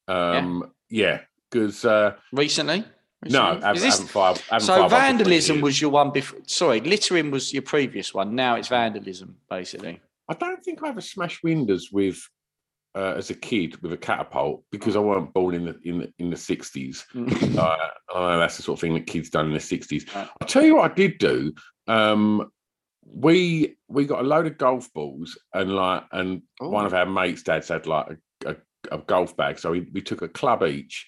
[0.09, 2.85] Um, yeah, because uh, Recently.
[3.28, 6.40] no, I haven't, this- haven't so fired one for 20 vandalism was your one before.
[6.46, 8.35] Sorry, littering was your previous one.
[8.35, 10.00] Now it's vandalism, basically.
[10.28, 12.18] I don't think I ever smashed windows with
[12.94, 16.12] uh, as a kid with a catapult because I weren't born in the in the,
[16.18, 17.05] in the 60s.
[17.59, 17.76] uh,
[18.14, 20.14] I know that's the sort of thing that kids done in the 60s.
[20.14, 20.28] Right.
[20.40, 21.55] I'll tell you what I did do.
[21.88, 22.50] Um,
[23.05, 27.42] we we got a load of golf balls and like and one of our mates'
[27.42, 28.07] dads had like
[28.44, 28.57] a, a,
[28.96, 29.59] a golf bag.
[29.59, 31.07] So we, we took a club each.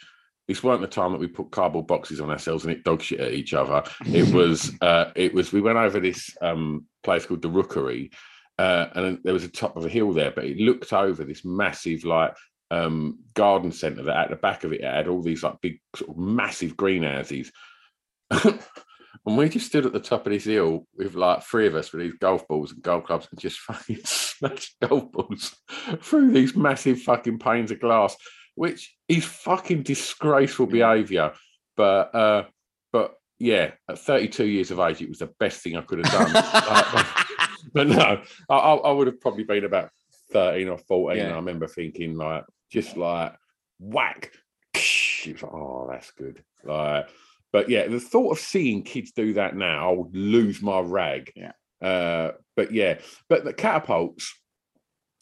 [0.49, 3.21] This weren't the time that we put cardboard boxes on ourselves and it dog shit
[3.21, 3.83] at each other.
[4.07, 8.11] It was uh it was we went over this um place called the Rookery,
[8.59, 11.45] uh, and there was a top of a hill there, but it looked over this
[11.45, 12.37] massive like
[12.71, 16.11] um garden centre that at the back of it had all these like big sort
[16.11, 17.53] of massive greenhouses.
[18.31, 21.93] and we just stood at the top of this hill with like three of us
[21.93, 25.55] with these golf balls and golf clubs and just fucking smashed golf balls
[26.01, 28.17] through these massive fucking panes of glass,
[28.55, 31.33] which is fucking disgraceful behaviour.
[31.77, 32.45] But uh
[32.93, 36.33] but yeah, at 32 years of age, it was the best thing I could have
[36.33, 37.24] done.
[37.73, 39.91] But no, I, I would have probably been about
[40.33, 41.19] 13 or 14.
[41.19, 41.33] Yeah.
[41.33, 43.35] I remember thinking like just like
[43.79, 44.33] whack.
[44.75, 46.43] It was like, oh, that's good.
[46.65, 47.09] Like,
[47.53, 51.33] but yeah, the thought of seeing kids do that now, I would lose my rag.
[51.35, 51.53] Yeah.
[51.81, 52.99] Uh, but yeah,
[53.29, 54.35] but the catapults.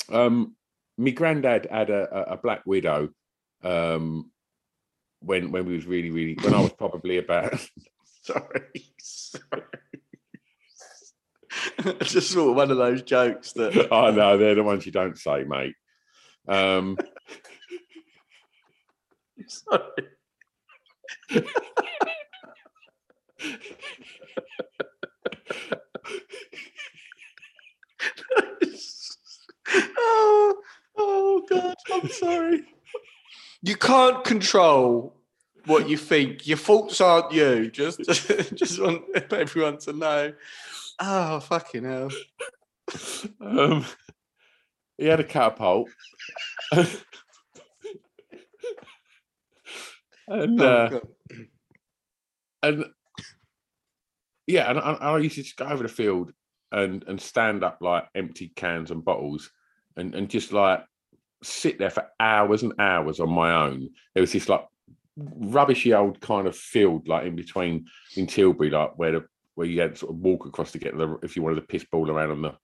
[0.08, 0.56] Um,
[0.98, 3.10] my granddad had a, a, a black widow.
[3.62, 4.30] Um,
[5.20, 7.54] when when we was really really when I was probably about
[8.22, 9.62] sorry sorry
[12.02, 13.88] Just sort of one of those jokes that.
[13.92, 15.74] I know they're the ones you don't say, mate.
[16.48, 16.96] Um,
[19.46, 19.88] Sorry.
[29.98, 30.54] oh,
[30.96, 32.64] oh God, I'm sorry.
[33.62, 35.16] You can't control
[35.66, 36.46] what you think.
[36.46, 37.70] Your faults aren't you.
[37.70, 38.00] Just,
[38.54, 40.32] just want everyone to know.
[41.04, 42.10] Oh, fucking hell.
[43.40, 43.84] um,
[44.96, 45.88] he had a catapult.
[50.28, 51.00] and Oh, uh,
[52.62, 52.84] and
[54.46, 56.32] yeah, and I, I used to just go over the field
[56.70, 59.50] and and stand up like empty cans and bottles
[59.96, 60.84] and and just like
[61.42, 63.90] sit there for hours and hours on my own.
[64.14, 64.64] There was this like
[65.16, 67.86] rubbishy old kind of field like in between
[68.16, 70.96] in Tilbury, like where the where you had to sort of walk across to get
[70.96, 72.54] the if you wanted to piss ball around on the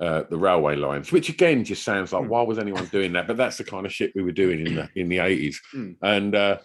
[0.00, 3.26] uh, the railway lines, which again just sounds like why was anyone doing that?
[3.26, 5.60] But that's the kind of shit we were doing in the in the eighties.
[5.74, 5.96] Mm.
[6.02, 6.58] And uh,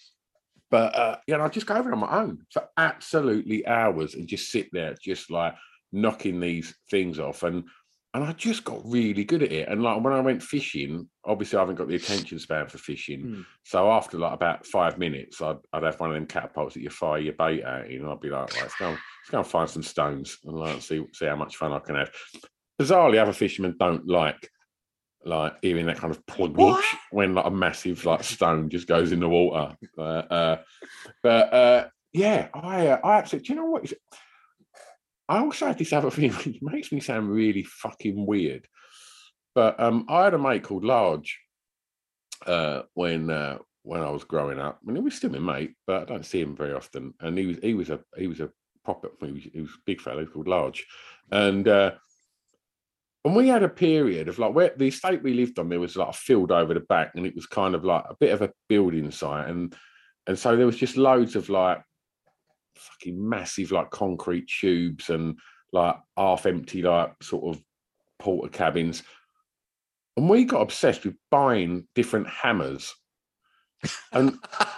[0.71, 4.27] but uh, you know, I just go over on my own for absolutely hours and
[4.27, 5.55] just sit there, just like
[5.91, 7.43] knocking these things off.
[7.43, 7.65] And
[8.13, 9.67] and I just got really good at it.
[9.67, 13.21] And like when I went fishing, obviously I haven't got the attention span for fishing.
[13.21, 13.45] Mm.
[13.63, 16.89] So after like about five minutes, I'd, I'd have one of them catapults that you
[16.89, 19.47] fire your bait at, you know, I'd be like, right, let's go, let's go and
[19.47, 22.09] find some stones and like see see how much fun I can have.
[22.81, 24.49] Bizarrely, other fishermen don't like
[25.25, 29.19] like hearing that kind of plunge when like a massive like stone just goes in
[29.19, 29.75] the water.
[29.97, 30.61] Uh, uh,
[31.21, 33.47] but uh, yeah, I uh, I absolutely.
[33.47, 33.93] Do you know what?
[35.29, 38.67] I also had this other thing which makes me sound really fucking weird.
[39.55, 41.39] But um, I had a mate called Large
[42.45, 44.79] uh, when uh, when I was growing up.
[44.81, 47.13] I mean, he was still my mate, but I don't see him very often.
[47.19, 48.49] And he was he was a he was a
[48.83, 50.85] proper he was, he was a big fellow called Large,
[51.31, 51.91] and uh,
[53.25, 55.95] and we had a period of like where the estate we lived on there was
[55.95, 58.41] like a field over the back, and it was kind of like a bit of
[58.41, 59.75] a building site, and
[60.27, 61.81] and so there was just loads of like
[62.79, 65.37] fucking massive like concrete tubes and
[65.71, 67.63] like half empty like sort of
[68.21, 69.03] Portakabins.
[70.17, 72.93] And we got obsessed with buying different hammers.
[74.11, 74.37] And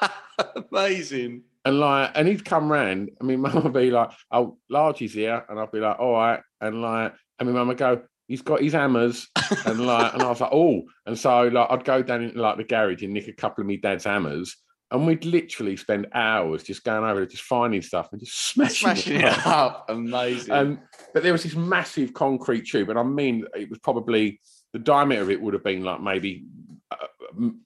[0.72, 1.44] Amazing.
[1.66, 5.44] and like and he'd come round, and my mum would be like, Oh, Largy's here,
[5.50, 6.42] and I'd be like, All right.
[6.60, 9.28] And like and my mum would go, he's got his hammers
[9.66, 12.56] and like, and I was like, oh, and so like I'd go down into like
[12.56, 14.56] the garage and nick a couple of me dad's hammers.
[14.92, 18.76] And we'd literally spend hours just going over there, just finding stuff and just smashing,
[18.76, 19.48] Smashing it it up.
[19.48, 19.86] up.
[19.90, 20.52] Amazing.
[20.52, 20.80] Um,
[21.14, 24.42] but there was this massive concrete tube, and I mean, it was probably
[24.74, 26.46] the diameter of it would have been like maybe
[26.92, 26.96] uh,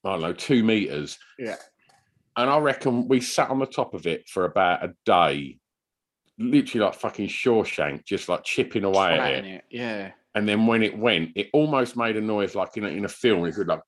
[0.05, 1.17] I don't know two meters.
[1.39, 1.55] Yeah.
[2.37, 5.57] And I reckon we sat on the top of it for about a day,
[6.37, 9.45] literally like fucking Shawshank, just like chipping away at it.
[9.45, 9.63] it.
[9.71, 10.11] Yeah.
[10.35, 13.09] And then when it went, it almost made a noise like in a, in a
[13.09, 13.45] film.
[13.45, 13.79] It could like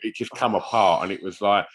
[0.00, 1.66] it just come apart, and it was like,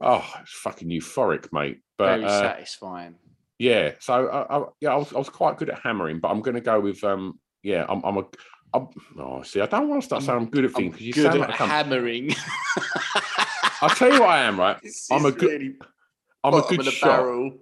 [0.00, 1.80] oh, it's fucking euphoric, mate.
[1.96, 3.16] But Very uh, satisfying.
[3.58, 6.40] yeah, so I, I, yeah, I was, I was quite good at hammering, but I'm
[6.40, 8.24] going to go with um, yeah, I'm, I'm a,
[8.74, 8.88] I'm,
[9.18, 11.32] oh, see, I don't want to start saying I'm good at things because you Good
[11.32, 12.34] sound at like hammering.
[13.80, 14.80] I'll tell you what I am, right?
[14.82, 15.76] This I'm a good, really
[16.44, 17.18] I'm a good shot.
[17.18, 17.52] barrel.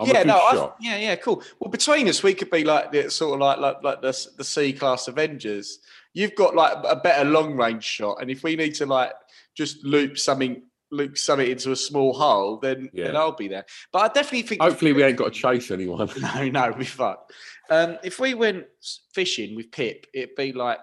[0.00, 1.42] I'm yeah, no, I, yeah, yeah, cool.
[1.58, 4.44] Well, between us, we could be like the sort of like like, like the the
[4.44, 5.78] C class Avengers.
[6.12, 9.12] You've got like a better long range shot, and if we need to like
[9.54, 13.64] just loop something, loop something into a small hole, then, then I'll be there.
[13.92, 16.08] But I definitely think Hopefully, we ain't got to chase anyone.
[16.20, 17.32] no, no, we fucked.
[17.70, 18.66] Um, if we went
[19.12, 20.80] fishing with Pip, it'd be like,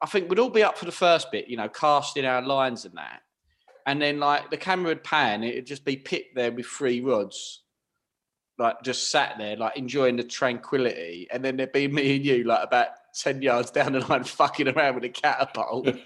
[0.00, 2.84] I think we'd all be up for the first bit, you know, casting our lines
[2.84, 3.20] and that.
[3.86, 7.62] And then, like, the camera would pan, it'd just be Pip there with three rods,
[8.58, 11.28] like, just sat there, like, enjoying the tranquility.
[11.30, 14.68] And then there'd be me and you, like, about 10 yards down the line, fucking
[14.68, 15.88] around with a catapult.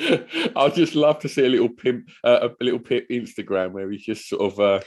[0.56, 4.04] I'd just love to see a little pimp, uh, a little pip Instagram where he's
[4.04, 4.80] just sort of, uh,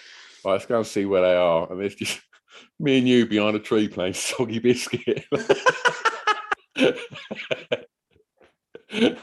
[0.46, 2.20] right, let's go and see where they are, and there's just
[2.80, 5.26] me and you behind a tree playing soggy biscuit.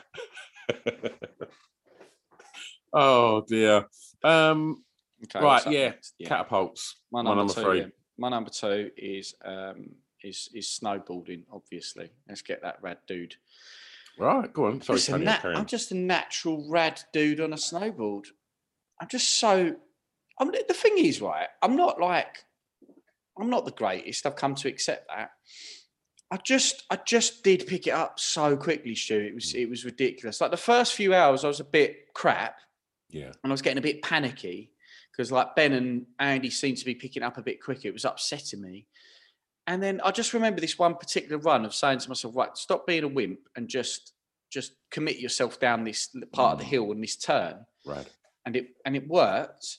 [2.93, 3.87] oh dear.
[4.23, 4.85] Um,
[5.25, 6.15] Okay, right, yeah, next?
[6.19, 6.29] Yeah.
[6.29, 6.97] catapults.
[7.13, 7.81] My My number, number two, three.
[7.81, 7.87] yeah.
[8.17, 9.91] My number two is um,
[10.23, 11.45] is is snowboarding.
[11.53, 13.35] Obviously, let's get that rad dude.
[14.21, 14.83] Right, go on.
[14.83, 15.25] Sorry, Tony.
[15.25, 18.27] nat- I'm just a natural rad dude on a snowboard.
[19.01, 19.75] I'm just so.
[20.39, 21.49] I'm the thing is right.
[21.63, 22.45] I'm not like.
[23.39, 24.27] I'm not the greatest.
[24.27, 25.31] I've come to accept that.
[26.31, 29.19] I just, I just did pick it up so quickly, Stu.
[29.19, 29.63] It was, mm.
[29.63, 30.41] it was ridiculous.
[30.41, 32.57] Like the first few hours, I was a bit crap,
[33.09, 33.33] Yeah.
[33.43, 34.73] and I was getting a bit panicky
[35.11, 37.89] because like Ben and Andy seemed to be picking up a bit quicker.
[37.89, 38.87] It was upsetting me.
[39.71, 42.89] And then I just remember this one particular run of saying to myself, right, stop
[42.89, 44.15] being a wimp and just
[44.51, 47.65] just commit yourself down this part of the hill and this turn.
[47.87, 48.09] Right.
[48.45, 49.79] And it and it worked.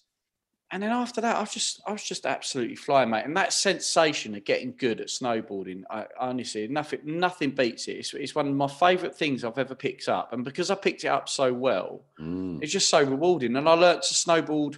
[0.74, 3.26] And then after that, I was just I was just absolutely flying, mate.
[3.26, 7.98] And that sensation of getting good at snowboarding, I honestly nothing nothing beats it.
[7.98, 10.32] It's, it's one of my favourite things I've ever picked up.
[10.32, 12.64] And because I picked it up so well, Mm.
[12.64, 13.58] it's just so rewarding.
[13.58, 14.78] And I learnt to snowboard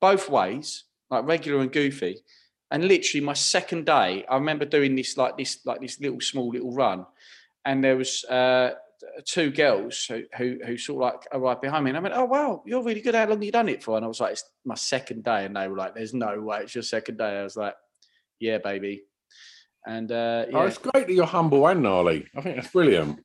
[0.00, 2.22] both ways, like regular and goofy.
[2.70, 6.48] And literally my second day, I remember doing this like this, like this little small
[6.50, 7.06] little run.
[7.64, 8.72] And there was uh,
[9.24, 11.90] two girls who, who who sort of like arrived behind me.
[11.90, 13.14] And I went, Oh wow, you're really good.
[13.14, 13.96] How long have you done it for?
[13.96, 15.44] And I was like, It's my second day.
[15.44, 17.38] And they were like, There's no way it's your second day.
[17.38, 17.74] I was like,
[18.40, 19.04] Yeah, baby.
[19.86, 20.58] And uh yeah.
[20.58, 22.26] Oh, it's great that you're humble and gnarly.
[22.36, 23.20] I think that's brilliant.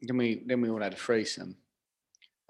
[0.00, 1.56] then we then we all had a threesome.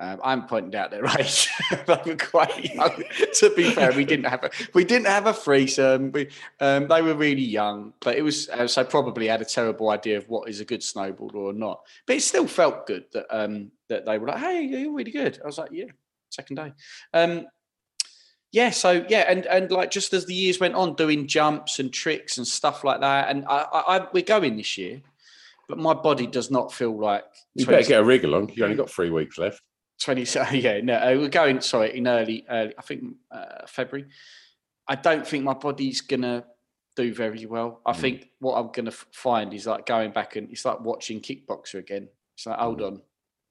[0.00, 1.48] Um, I'm pointing out their age.
[1.86, 3.04] they were quite young.
[3.34, 6.10] to be fair, we didn't have a we didn't have a threesome.
[6.10, 6.28] We,
[6.58, 10.16] um, they were really young, but it was uh, so probably had a terrible idea
[10.16, 11.82] of what is a good snowboarder or not.
[12.06, 15.38] But it still felt good that um, that they were like, "Hey, you're really good."
[15.42, 15.86] I was like, "Yeah."
[16.30, 16.72] Second day.
[17.12, 17.46] Um,
[18.52, 21.92] yeah, so yeah, and and like just as the years went on, doing jumps and
[21.92, 25.02] tricks and stuff like that, and I, I, I we're going this year,
[25.68, 27.24] but my body does not feel like
[27.54, 28.48] You 20 better get a wriggle on.
[28.54, 29.62] You only got three weeks left.
[30.00, 30.22] 20
[30.58, 34.08] yeah no uh, we're going sorry in early early i think uh, february.
[34.88, 36.44] I don't think my body's gonna
[36.96, 37.80] do very well.
[37.86, 41.20] I think what i'm gonna f- find is like going back and it's like watching
[41.20, 42.08] kickboxer again.
[42.36, 43.00] It's like hold on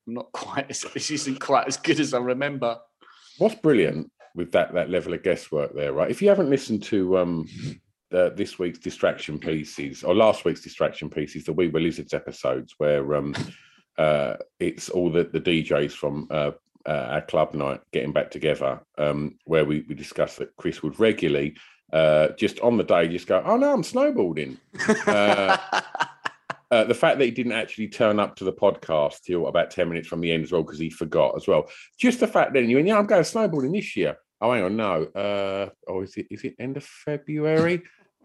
[0.08, 2.78] i'm not quite as, this isn't quite as good as i remember.
[3.38, 6.12] What's brilliant with that that level of guesswork there, right?
[6.12, 7.47] If you haven't listened to um
[8.12, 12.76] the, this week's distraction pieces or last week's distraction pieces, the We Were Lizards episodes,
[12.80, 13.34] where um
[14.00, 16.52] uh it's all the the DJs from uh,
[16.86, 21.00] uh our club night getting back together, um, where we we discussed that Chris would
[21.00, 21.56] regularly
[21.93, 24.58] uh just on the day just go, oh no, I'm snowboarding.
[25.08, 25.58] Uh,
[26.72, 29.89] uh, the fact that he didn't actually turn up to the podcast till about 10
[29.89, 31.68] minutes from the end as well, because he forgot as well.
[31.97, 34.18] Just the fact that you went, yeah, I'm going snowboarding this year.
[34.41, 35.04] Oh, hang on, no.
[35.04, 37.84] Uh, oh, is it is it end of February?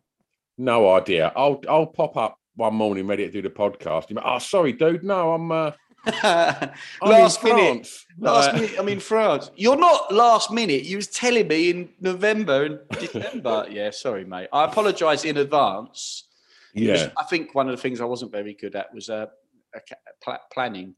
[0.59, 1.33] no idea.
[1.35, 4.11] I'll I'll pop up one morning ready to do the podcast.
[4.11, 5.05] You go, oh, sorry, dude.
[5.05, 5.72] No, I'm uh,
[6.07, 6.70] I'm
[7.02, 7.88] last in minute
[8.18, 11.88] last Like, minute i'm in france you're not last minute you was telling me in
[11.98, 16.28] november and december yeah sorry mate i apologize in advance
[16.74, 19.26] Yeah, I think one of the things I wasn't very good at was uh,
[19.74, 20.94] a ca- pla- planning.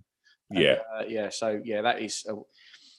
[0.51, 1.29] Yeah, uh, yeah.
[1.29, 2.35] So yeah, that is uh,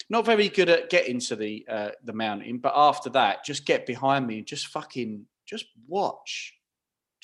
[0.09, 2.59] not very good at getting to the uh, the mountain.
[2.59, 6.53] But after that, just get behind me and just fucking just watch,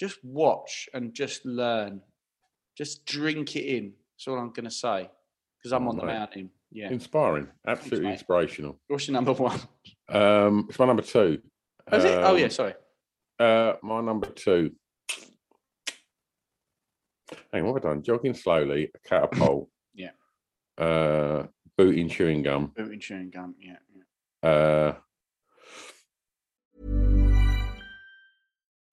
[0.04, 2.02] just watch and just learn,
[2.78, 3.94] just drink it in.
[4.18, 5.10] That's all I'm gonna say
[5.58, 6.50] because I'm Oh, on the mountain.
[6.72, 6.90] Yeah.
[6.92, 8.14] inspiring, absolutely mate.
[8.14, 8.82] inspirational.
[8.90, 9.62] What's your number one?
[10.10, 11.42] Um, it's my number two.
[11.90, 12.18] Oh, is it?
[12.18, 12.74] Oh yeah, Um, sorry.
[13.40, 14.72] Uh, my number two.
[17.54, 18.04] Hang on, what have I done?
[18.04, 19.70] Jogging slowly, a catapult.
[19.96, 20.10] Yeah.
[20.78, 21.46] Uh,
[21.78, 22.74] booting chewing gum.
[22.76, 23.54] Booting chewing gum.
[23.60, 23.78] Yeah.
[24.44, 24.50] yeah.
[24.50, 24.96] Uh,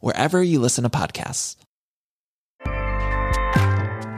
[0.00, 1.56] wherever you listen to podcasts.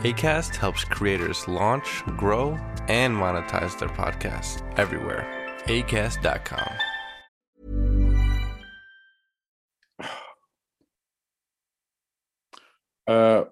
[0.05, 2.59] ACAST helps creators launch, grow,
[2.89, 5.27] and monetize their podcasts everywhere.
[5.65, 6.69] ACAST.com.
[13.07, 13.45] uh,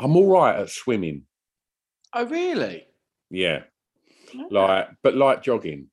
[0.00, 1.22] I'm all right at swimming.
[2.12, 2.86] Oh really?
[3.30, 3.62] Yeah,
[4.50, 5.90] like, but like jogging.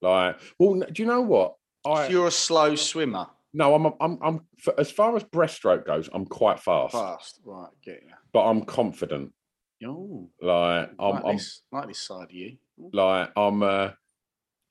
[0.00, 1.56] Like, well, do you know what?
[1.84, 3.26] I So you're a slow swimmer.
[3.56, 4.40] No, I'm, I'm, I'm.
[4.58, 7.40] For, as far as breaststroke goes, I'm quite fast, Fast.
[7.44, 7.70] Right.
[7.82, 8.12] Get you.
[8.32, 9.32] but I'm confident.
[9.84, 12.56] Oh, Like, I'm, like, I'm this, like this side of you.
[12.92, 13.62] like, I'm.
[13.62, 13.90] Uh,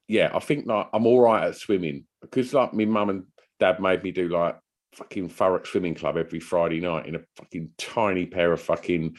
[0.07, 3.23] yeah, I think like I'm all right at swimming because like my mum and
[3.59, 4.55] dad made me do like
[4.93, 9.17] fucking Thurrock Swimming Club every Friday night in a fucking tiny pair of fucking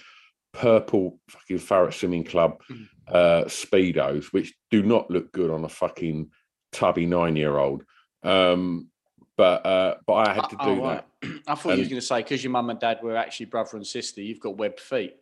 [0.53, 2.87] purple fucking Thurrock Swimming Club Mm.
[3.09, 6.31] uh, speedos, which do not look good on a fucking
[6.73, 7.83] tubby nine year old.
[8.23, 8.89] Um,
[9.37, 11.07] but uh, but I had to do Oh, that.
[11.47, 13.77] I thought you were going to say because your mum and dad were actually brother
[13.77, 15.15] and sister, you've got webbed feet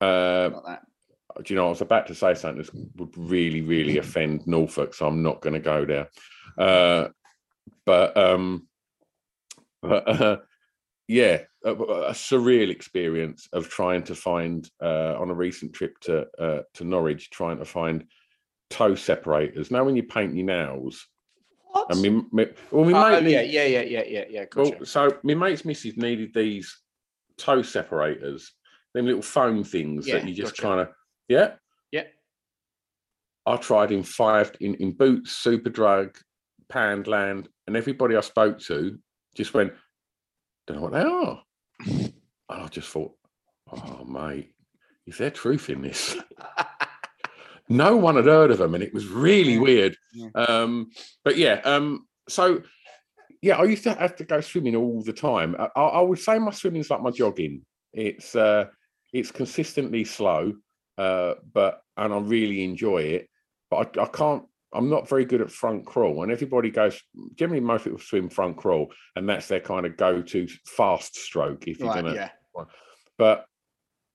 [0.00, 0.86] Uh, like that.
[1.44, 4.94] do you know, I was about to say something that would really, really offend Norfolk,
[4.94, 6.08] so I'm not going to go there.
[6.58, 7.08] Uh,
[7.86, 8.66] but, um,
[9.82, 10.36] but uh,
[11.08, 16.26] yeah, a, a surreal experience of trying to find uh, on a recent trip to
[16.38, 18.04] uh, to Norwich, trying to find
[18.70, 19.70] toe separators.
[19.70, 21.06] Now, when you paint your nails,
[21.72, 21.86] What?
[21.90, 24.44] I mean, me, well, we oh, mate, yeah, yeah, yeah, yeah, yeah, yeah.
[24.46, 24.76] Gotcha.
[24.76, 26.80] well, so my mate's missus needed these
[27.38, 28.52] toe separators,
[28.92, 30.62] them little foam things Yeah, that you just gotcha.
[30.62, 30.88] kind of,
[31.28, 31.52] yeah.
[31.92, 32.04] yeah.
[33.46, 36.16] I tried in five in, in Boots, Superdrug,
[36.70, 38.98] Poundland, and everybody I spoke to
[39.34, 39.72] just went,
[40.66, 41.42] don't know what they are.
[41.86, 42.12] and
[42.48, 43.12] I just thought,
[43.72, 44.54] oh mate,
[45.06, 46.16] is there truth in this?
[47.70, 49.96] no one had heard of them, and it was really weird.
[50.12, 50.28] Yeah.
[50.34, 50.90] Um,
[51.24, 52.62] but yeah, um, so
[53.40, 55.56] yeah, I used to have to go swimming all the time.
[55.58, 57.64] I, I I would say my swimming's like my jogging.
[57.92, 58.66] It's uh,
[59.12, 60.54] it's consistently slow,
[60.98, 63.28] uh, but and I really enjoy it.
[63.70, 64.44] But I, I can't.
[64.72, 67.00] I'm not very good at front crawl, and everybody goes.
[67.34, 71.66] Generally, most people swim front crawl, and that's their kind of go-to fast stroke.
[71.66, 72.30] If you're Right, gonna, yeah.
[73.16, 73.46] but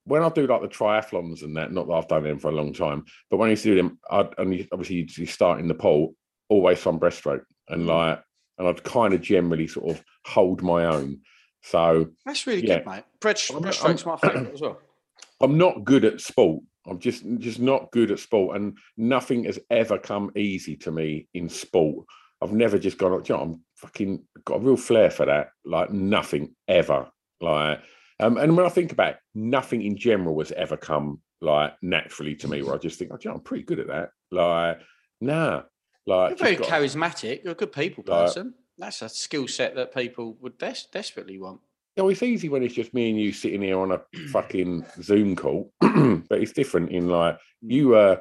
[0.06, 2.54] when I do like the triathlons and that, not that I've done them for a
[2.54, 5.26] long time, but when I used to do them, I'd, and you, obviously you, you
[5.26, 6.14] start in the pool,
[6.48, 7.86] always from breaststroke, and Mm.
[7.88, 8.22] like,
[8.58, 11.20] and I'd kind of generally sort of hold my own.
[11.62, 12.78] So That's really Yeah.
[12.78, 13.04] good, mate.
[13.20, 14.80] Breast, I'm- breaststroke's my favourite as well.
[15.40, 16.62] I'm not good at sport.
[16.86, 21.26] I'm just just not good at sport, and nothing has ever come easy to me
[21.34, 22.06] in sport.
[22.40, 23.10] I've never just gone.
[23.22, 25.48] "Do You know, I'm fucking got a real flair for that.
[25.64, 27.10] Like nothing ever.
[27.40, 27.80] Like,
[28.20, 32.34] um, and when I think about it, nothing in general has ever come like naturally
[32.36, 34.10] to me, where I just think, oh, I'm pretty good at that.
[34.30, 34.78] Like,
[35.20, 35.62] nah,
[36.06, 37.42] like You're very got- charismatic.
[37.44, 38.54] You're a good people Like- person.
[38.78, 41.60] That's a skill set that people would des- desperately want.
[41.96, 44.02] You know, it's easy when it's just me and you sitting here on a
[44.32, 47.94] fucking Zoom call, but it's different in like you.
[47.96, 48.16] uh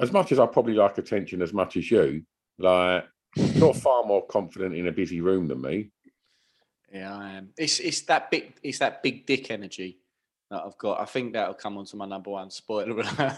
[0.00, 2.22] As much as I probably like attention as much as you,
[2.58, 3.04] like
[3.36, 5.90] you're far more confident in a busy room than me.
[6.90, 7.50] Yeah, I am.
[7.56, 9.98] It's it's that big it's that big dick energy
[10.50, 11.00] that I've got.
[11.00, 13.04] I think that'll come onto my number one spoiler.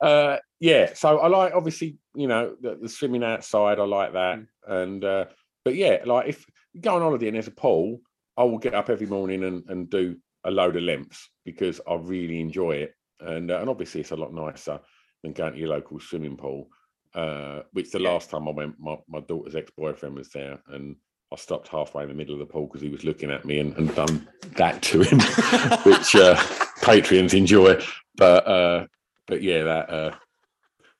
[0.00, 4.38] uh yeah so i like obviously you know the, the swimming outside i like that
[4.66, 5.26] and uh
[5.64, 8.00] but yeah like if you go on holiday and there's a pool
[8.36, 11.94] i will get up every morning and, and do a load of lengths because i
[11.94, 14.80] really enjoy it and uh, and obviously it's a lot nicer
[15.22, 16.68] than going to your local swimming pool
[17.14, 20.96] uh which the last time i went my, my daughter's ex-boyfriend was there and
[21.32, 23.60] I stopped halfway in the middle of the pool because he was looking at me
[23.60, 25.18] and, and done that to him,
[25.84, 26.34] which uh,
[26.80, 27.80] Patreons enjoy.
[28.16, 28.86] But uh,
[29.26, 30.14] but yeah, that uh,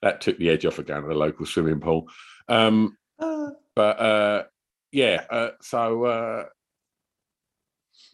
[0.02, 2.08] that took the edge off of going to the local swimming pool.
[2.48, 4.44] Um, but uh,
[4.92, 6.44] yeah, uh, so uh,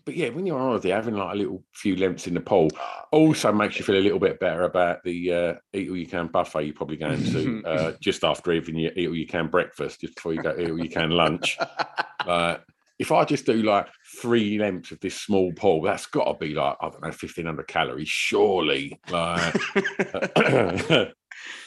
[0.07, 2.71] but yeah, when you're on holiday, having like a little few lengths in the pool
[3.11, 6.29] also makes you feel a little bit better about the uh, eat all you can
[6.29, 10.01] buffet you're probably going to uh, just after even your eat all you can breakfast,
[10.01, 11.59] just before you go eat all you can lunch.
[12.27, 12.61] Like
[12.99, 13.87] if I just do like
[14.21, 17.47] three lengths of this small pool, that's got to be like I don't know, fifteen
[17.47, 18.99] hundred calories, surely.
[19.09, 19.55] Like,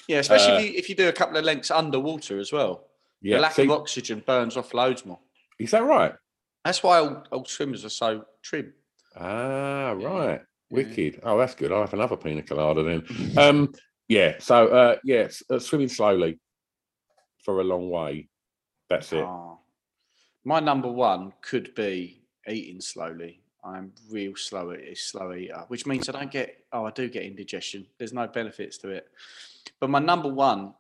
[0.08, 2.88] yeah, especially Uh, if, you, if you do a couple of lengths underwater as well.
[3.22, 5.20] yeah, the lack see, of oxygen burns off loads more.
[5.60, 6.14] is that right?
[6.66, 8.74] That's why old, old swimmers are so trim.
[9.16, 10.42] Ah, right.
[10.72, 11.22] Wicked.
[11.24, 11.72] Oh, that's good.
[11.72, 13.04] I'll have another pina colada then.
[13.38, 13.74] Um,
[14.08, 14.36] yeah.
[14.40, 16.40] So, uh, yeah, s- uh, swimming slowly
[17.44, 18.28] for a long way.
[18.90, 19.24] That's it.
[19.24, 19.56] Ah.
[20.44, 23.42] My number one could be eating slowly.
[23.64, 26.64] I'm real slow at a slow eater, which means I don't get.
[26.72, 27.86] Oh, I do get indigestion.
[27.98, 29.08] There's no benefits to it.
[29.80, 30.74] But my number one,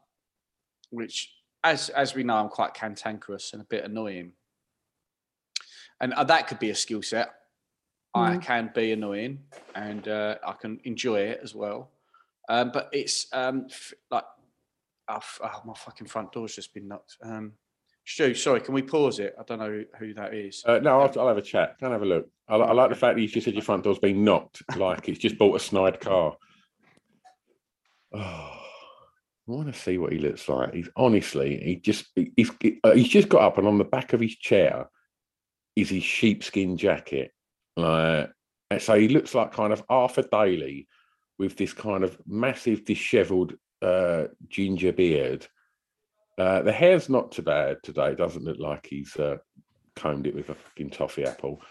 [0.91, 4.31] which as as we know, I'm quite cantankerous and a bit annoying,
[6.01, 7.33] and uh, that could be a skill set.
[8.15, 9.39] I can be annoying,
[9.75, 11.91] and uh, I can enjoy it as well.
[12.49, 14.23] Um, but it's um, f- like,
[15.09, 17.17] oh, f- oh, my fucking front door's just been knocked.
[17.21, 17.53] Um,
[18.05, 19.35] Stu, sorry, can we pause it?
[19.39, 20.63] I don't know who, who that is.
[20.65, 21.77] Uh, no, I'll, I'll have a chat.
[21.77, 22.27] Can I have a look?
[22.47, 25.07] I, I like the fact that you just said your front door's been knocked, like
[25.07, 26.35] it's just bought a snide car.
[28.11, 30.73] Oh, I want to see what he looks like.
[30.73, 32.49] He's honestly, he just he's
[32.83, 34.89] uh, he's just got up, and on the back of his chair
[35.75, 37.31] is his sheepskin jacket.
[37.77, 38.31] Like,
[38.79, 40.87] so he looks like kind of Arthur Daley
[41.37, 45.47] with this kind of massive dishevelled uh, ginger beard.
[46.37, 48.11] Uh, the hair's not too bad today.
[48.11, 49.37] It doesn't look like he's uh,
[49.95, 51.61] combed it with a fucking toffee apple,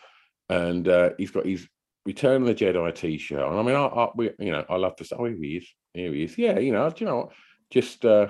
[0.49, 1.67] and uh, he's got his
[2.07, 3.39] Return of the Jedi T-shirt.
[3.39, 5.57] And I mean, I, I we, you know, I love to say, oh, here he
[5.59, 6.39] is, here he is.
[6.39, 7.33] Yeah, you know, do you know what?
[7.71, 8.29] Just uh,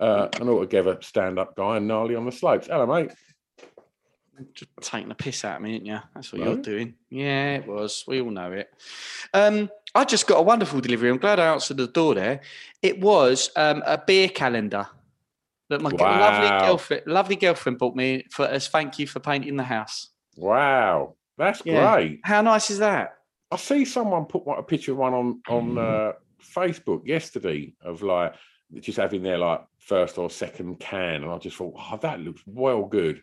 [0.00, 2.68] uh, an altogether stand-up guy and gnarly on the slopes.
[2.68, 3.12] Hello, mate.
[4.54, 5.98] Just taking a piss out of me, ain't you?
[6.14, 6.46] That's what No.
[6.52, 6.94] you're doing.
[7.10, 8.04] Yeah, it was.
[8.06, 8.70] We all know it.
[9.34, 11.10] Um, I just got a wonderful delivery.
[11.10, 12.40] I'm glad I answered the door there.
[12.80, 14.86] It was um, a beer calendar
[15.68, 19.56] that my g- lovely girlfriend, lovely girlfriend, bought me for as thank you for painting
[19.56, 20.08] the house.
[20.36, 21.94] Wow, that's Yeah.
[21.94, 22.20] great.
[22.24, 23.18] How nice is that?
[23.50, 26.12] I see someone put a picture of one on on uh,
[26.56, 28.34] Facebook yesterday of like
[28.80, 32.42] just having their like first or second can, and I just thought, oh, that looks
[32.46, 33.22] well good.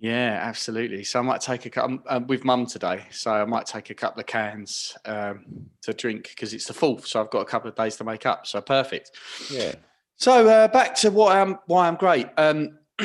[0.00, 1.02] Yeah, absolutely.
[1.02, 3.04] So I might take a couple um, with mum today.
[3.10, 5.44] So I might take a couple of cans um,
[5.82, 7.06] to drink because it's the fourth.
[7.06, 8.46] So I've got a couple of days to make up.
[8.46, 9.10] So perfect.
[9.50, 9.74] Yeah.
[10.16, 12.28] So uh, back to what I'm, why I'm great.
[12.36, 12.78] Um,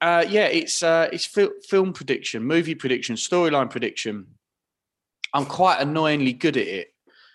[0.00, 4.26] uh, yeah, it's uh, it's fil- film prediction, movie prediction, storyline prediction.
[5.34, 6.88] I'm quite annoyingly good at it.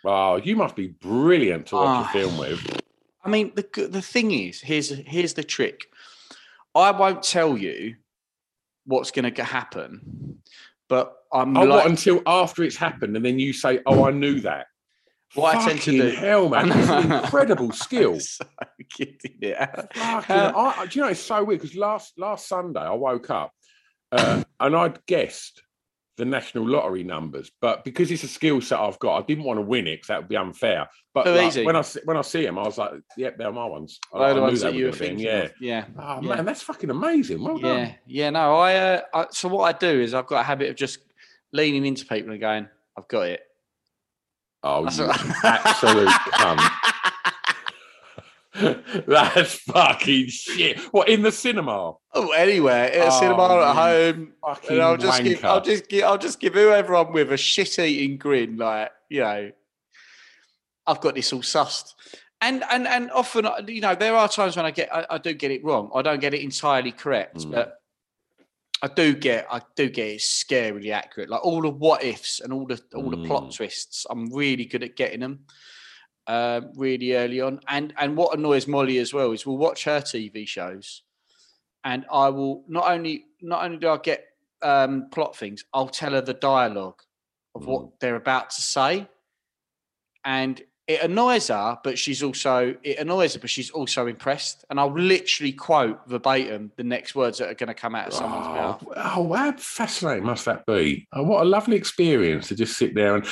[0.03, 2.09] Wow, you must be brilliant to watch Ah.
[2.09, 2.81] a film with.
[3.23, 5.87] I mean, the the thing is, here's here's the trick.
[6.75, 7.95] I won't tell you
[8.85, 10.39] what's going to happen,
[10.89, 14.11] but I'm Oh, like, what, until after it's happened, and then you say, "Oh, I
[14.11, 14.67] knew that."
[15.33, 18.19] What I tend to Fucking do- hell, man, that's an incredible skill.
[18.21, 18.45] so
[18.89, 19.57] kidding it.
[19.95, 23.29] Fucking, Uh, I, do you know it's so weird because last last Sunday I woke
[23.29, 23.51] up
[24.13, 25.61] uh, and I'd guessed
[26.17, 29.57] the national lottery numbers, but because it's a skill set I've got, I didn't want
[29.57, 30.87] to win it because that would be unfair.
[31.13, 33.51] But Too like, when I see- when I see them, I was like, "Yep, they're
[33.51, 35.49] my ones." I, I the knew ones that you were gonna be in, thinking Yeah.
[35.59, 35.85] Yeah.
[35.99, 36.35] Oh Yeah.
[36.35, 37.43] man, that's fucking amazing.
[37.43, 37.95] Well Yeah, done.
[38.07, 38.29] yeah.
[38.29, 39.25] No, I, uh, I.
[39.31, 40.99] So what I do is I've got a habit of just
[41.51, 43.41] leaning into people and going, "I've got it."
[44.63, 45.09] Oh, you
[45.43, 46.71] absolute cunt.
[49.07, 50.79] That's fucking shit.
[50.91, 51.93] What in the cinema?
[52.13, 55.43] Oh, anywhere at a Oh, cinema at home, fucking I'll just give.
[55.45, 59.51] I'll just give, I'll just give whoever I'm with a shit-eating grin, like you know,
[60.87, 61.93] I've got this all sussed.
[62.41, 65.33] And and and often, you know, there are times when I get, I, I do
[65.33, 65.89] get it wrong.
[65.95, 67.51] I don't get it entirely correct, Mm.
[67.51, 67.79] but
[68.81, 71.29] I do get, I do get it scarily accurate.
[71.29, 73.55] Like all the what ifs and all the all the plot Mm.
[73.55, 75.45] twists, I'm really good at getting them.
[76.27, 79.99] Um, really early on, and and what annoys Molly as well is we'll watch her
[80.01, 81.03] TV shows,
[81.83, 84.25] and I will not only not only do I get
[84.63, 87.01] um, plot things, I'll tell her the dialogue
[87.53, 87.67] of Mm.
[87.67, 89.07] what they're about to say,
[90.23, 94.79] and it annoys her, but she's also it annoys her, but she's also impressed, and
[94.79, 98.47] I'll literally quote verbatim the next words that are going to come out of someone's
[98.47, 98.83] Oh, mouth.
[98.97, 101.07] oh, how fascinating must that be?
[101.13, 103.25] Oh, what a lovely experience to just sit there and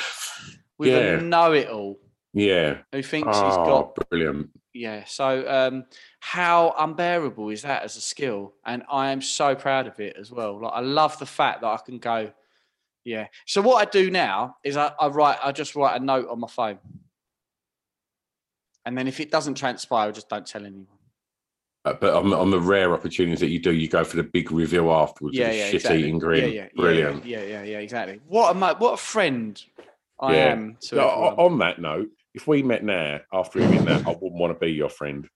[0.78, 1.98] With yeah, a know-it-all
[2.34, 2.78] yeah.
[2.92, 3.64] who thinks he's Oh,
[3.94, 4.50] got brilliant.
[4.74, 5.04] Yeah.
[5.06, 5.84] So um,
[6.20, 8.54] how unbearable is that as a skill?
[8.66, 10.60] And I am so proud of it as well.
[10.60, 12.32] Like I love the fact that I can go,
[13.04, 13.28] yeah.
[13.46, 16.40] So what I do now is I, I write, I just write a note on
[16.40, 16.78] my phone.
[18.84, 20.86] And then if it doesn't transpire, I just don't tell anyone.
[21.86, 24.22] Uh, but on, the- on the rare opportunities that you do, you go for the
[24.22, 25.36] big reveal afterwards.
[25.36, 26.00] Yeah, yeah, shit exactly.
[26.02, 26.40] eating grin.
[26.40, 27.24] Yeah, yeah, yeah, brilliant.
[27.26, 28.20] Yeah, yeah, yeah, exactly.
[28.26, 29.62] What a what a friend
[30.18, 30.52] I Yeah.
[30.52, 34.34] am to No, on that note, if we met now after hearing that, I wouldn't
[34.34, 35.28] want to be your friend.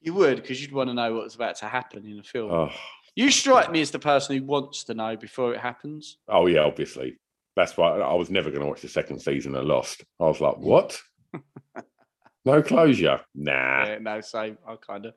[0.00, 2.50] You would because you'd want to know what's about to happen in the film.
[2.52, 2.70] Oh,
[3.16, 6.18] You strike me as the person who wants to know before it happens.
[6.28, 7.18] oh yeah, obviously.
[7.56, 10.04] That's why I was never going to watch the second season of Lost.
[10.20, 11.00] I was like, what?
[12.44, 13.20] no closure?
[13.34, 13.86] Nah.
[13.86, 14.58] Yeah, no, same.
[14.66, 15.14] I kind of,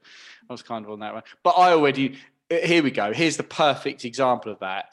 [0.47, 1.23] I was kind of on that one.
[1.43, 2.17] But I already,
[2.51, 3.11] uh, here we go.
[3.11, 4.85] Here's the perfect example of that.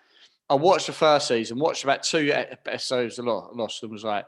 [0.49, 4.25] I watched the first season, watched about two episodes of Lo- Lost, and was like,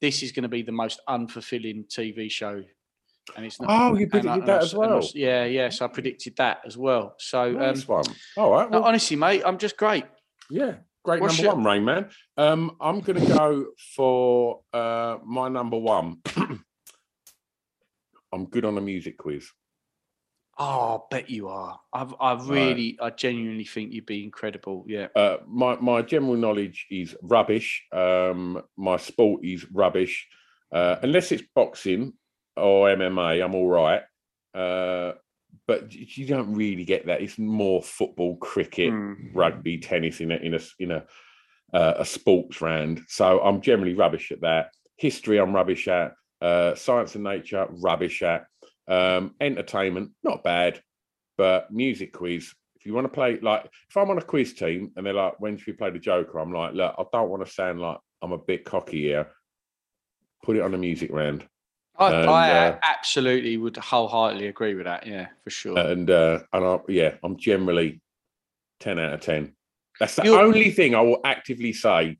[0.00, 2.62] this is going to be the most unfulfilling TV show.
[3.36, 3.70] And it's not.
[3.70, 5.00] Oh, you predicted and that as well.
[5.14, 5.68] yeah, yeah.
[5.68, 7.14] So I predicted that as well.
[7.18, 8.04] So, um, Nice one.
[8.36, 8.68] All right.
[8.70, 10.04] no, well, honestly, mate, I'm just great.
[10.48, 12.08] Yeah, great What's number your- one, Rain Man.
[12.36, 16.16] Um, I'm going to go for uh, my number one.
[18.32, 19.48] I'm good on a music quiz.
[20.62, 21.80] Oh, I bet you are.
[21.90, 24.84] I've, I really, I genuinely think you'd be incredible.
[24.86, 25.06] Yeah.
[25.16, 27.82] Uh, my my general knowledge is rubbish.
[27.92, 30.28] Um, my sport is rubbish.
[30.70, 32.12] Uh, unless it's boxing
[32.58, 34.02] or MMA, I'm all right.
[34.54, 35.12] Uh,
[35.66, 37.22] but you don't really get that.
[37.22, 39.30] It's more football, cricket, Mm.
[39.32, 41.06] rugby, tennis in a in a in a
[41.72, 43.00] uh, a sports round.
[43.08, 44.72] So I'm generally rubbish at that.
[44.98, 46.12] History, I'm rubbish at.
[46.42, 48.44] Uh, science and nature, rubbish at.
[48.88, 50.82] Um, entertainment, not bad.
[51.36, 54.92] But music quiz, if you want to play, like, if I'm on a quiz team
[54.96, 56.38] and they're like, when should we play the Joker?
[56.38, 59.28] I'm like, look, I don't want to sound like I'm a bit cocky here.
[60.42, 61.46] Put it on a music round.
[61.98, 65.06] I, And, I uh, absolutely would wholeheartedly agree with that.
[65.06, 65.78] Yeah, for sure.
[65.78, 68.00] And uh, and I, yeah, I'm generally
[68.80, 69.54] ten out of ten.
[69.98, 72.16] That's the You're- only thing I will actively say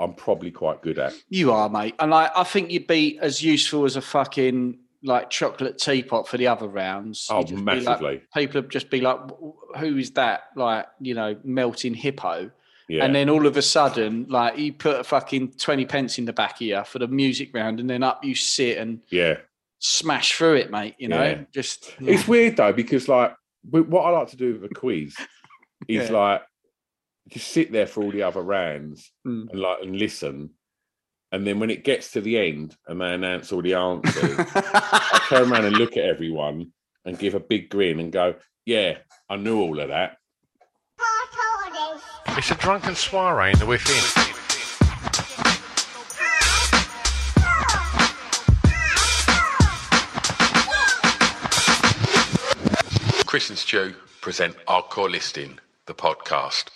[0.00, 1.14] I'm probably quite good at.
[1.28, 1.94] You are, mate.
[2.00, 6.36] And I, I think you'd be as useful as a fucking like chocolate teapot for
[6.36, 7.26] the other rounds.
[7.30, 8.22] Oh, be like- massively.
[8.34, 9.18] people would just be like,
[9.78, 10.44] who is that?
[10.56, 12.50] Like, you know, melting hippo.
[12.88, 13.04] Yeah.
[13.04, 16.32] And then all of a sudden, like, you put a fucking 20 pence in the
[16.32, 19.38] back of you for the music round, and then up you sit and yeah.
[19.80, 20.94] smash through it, mate.
[20.98, 21.40] You know, Yeah.
[21.52, 23.34] just It's weird though because like
[23.68, 25.16] what I like to do with a quiz
[25.88, 26.16] is Yeah.
[26.16, 26.42] like
[27.28, 29.50] just sit there for all the other rounds Mm.
[29.50, 30.50] and like and listen,
[31.32, 35.26] and then when it gets to the end and they announce all the answers, I
[35.28, 36.72] turn around and look at everyone
[37.04, 38.98] and give a big grin and go, "Yeah,
[39.28, 40.18] I knew all of that."
[42.38, 44.26] It's a drunken soiree in the within.
[53.26, 56.75] Chris and Stu present Hardcore Listening, the podcast.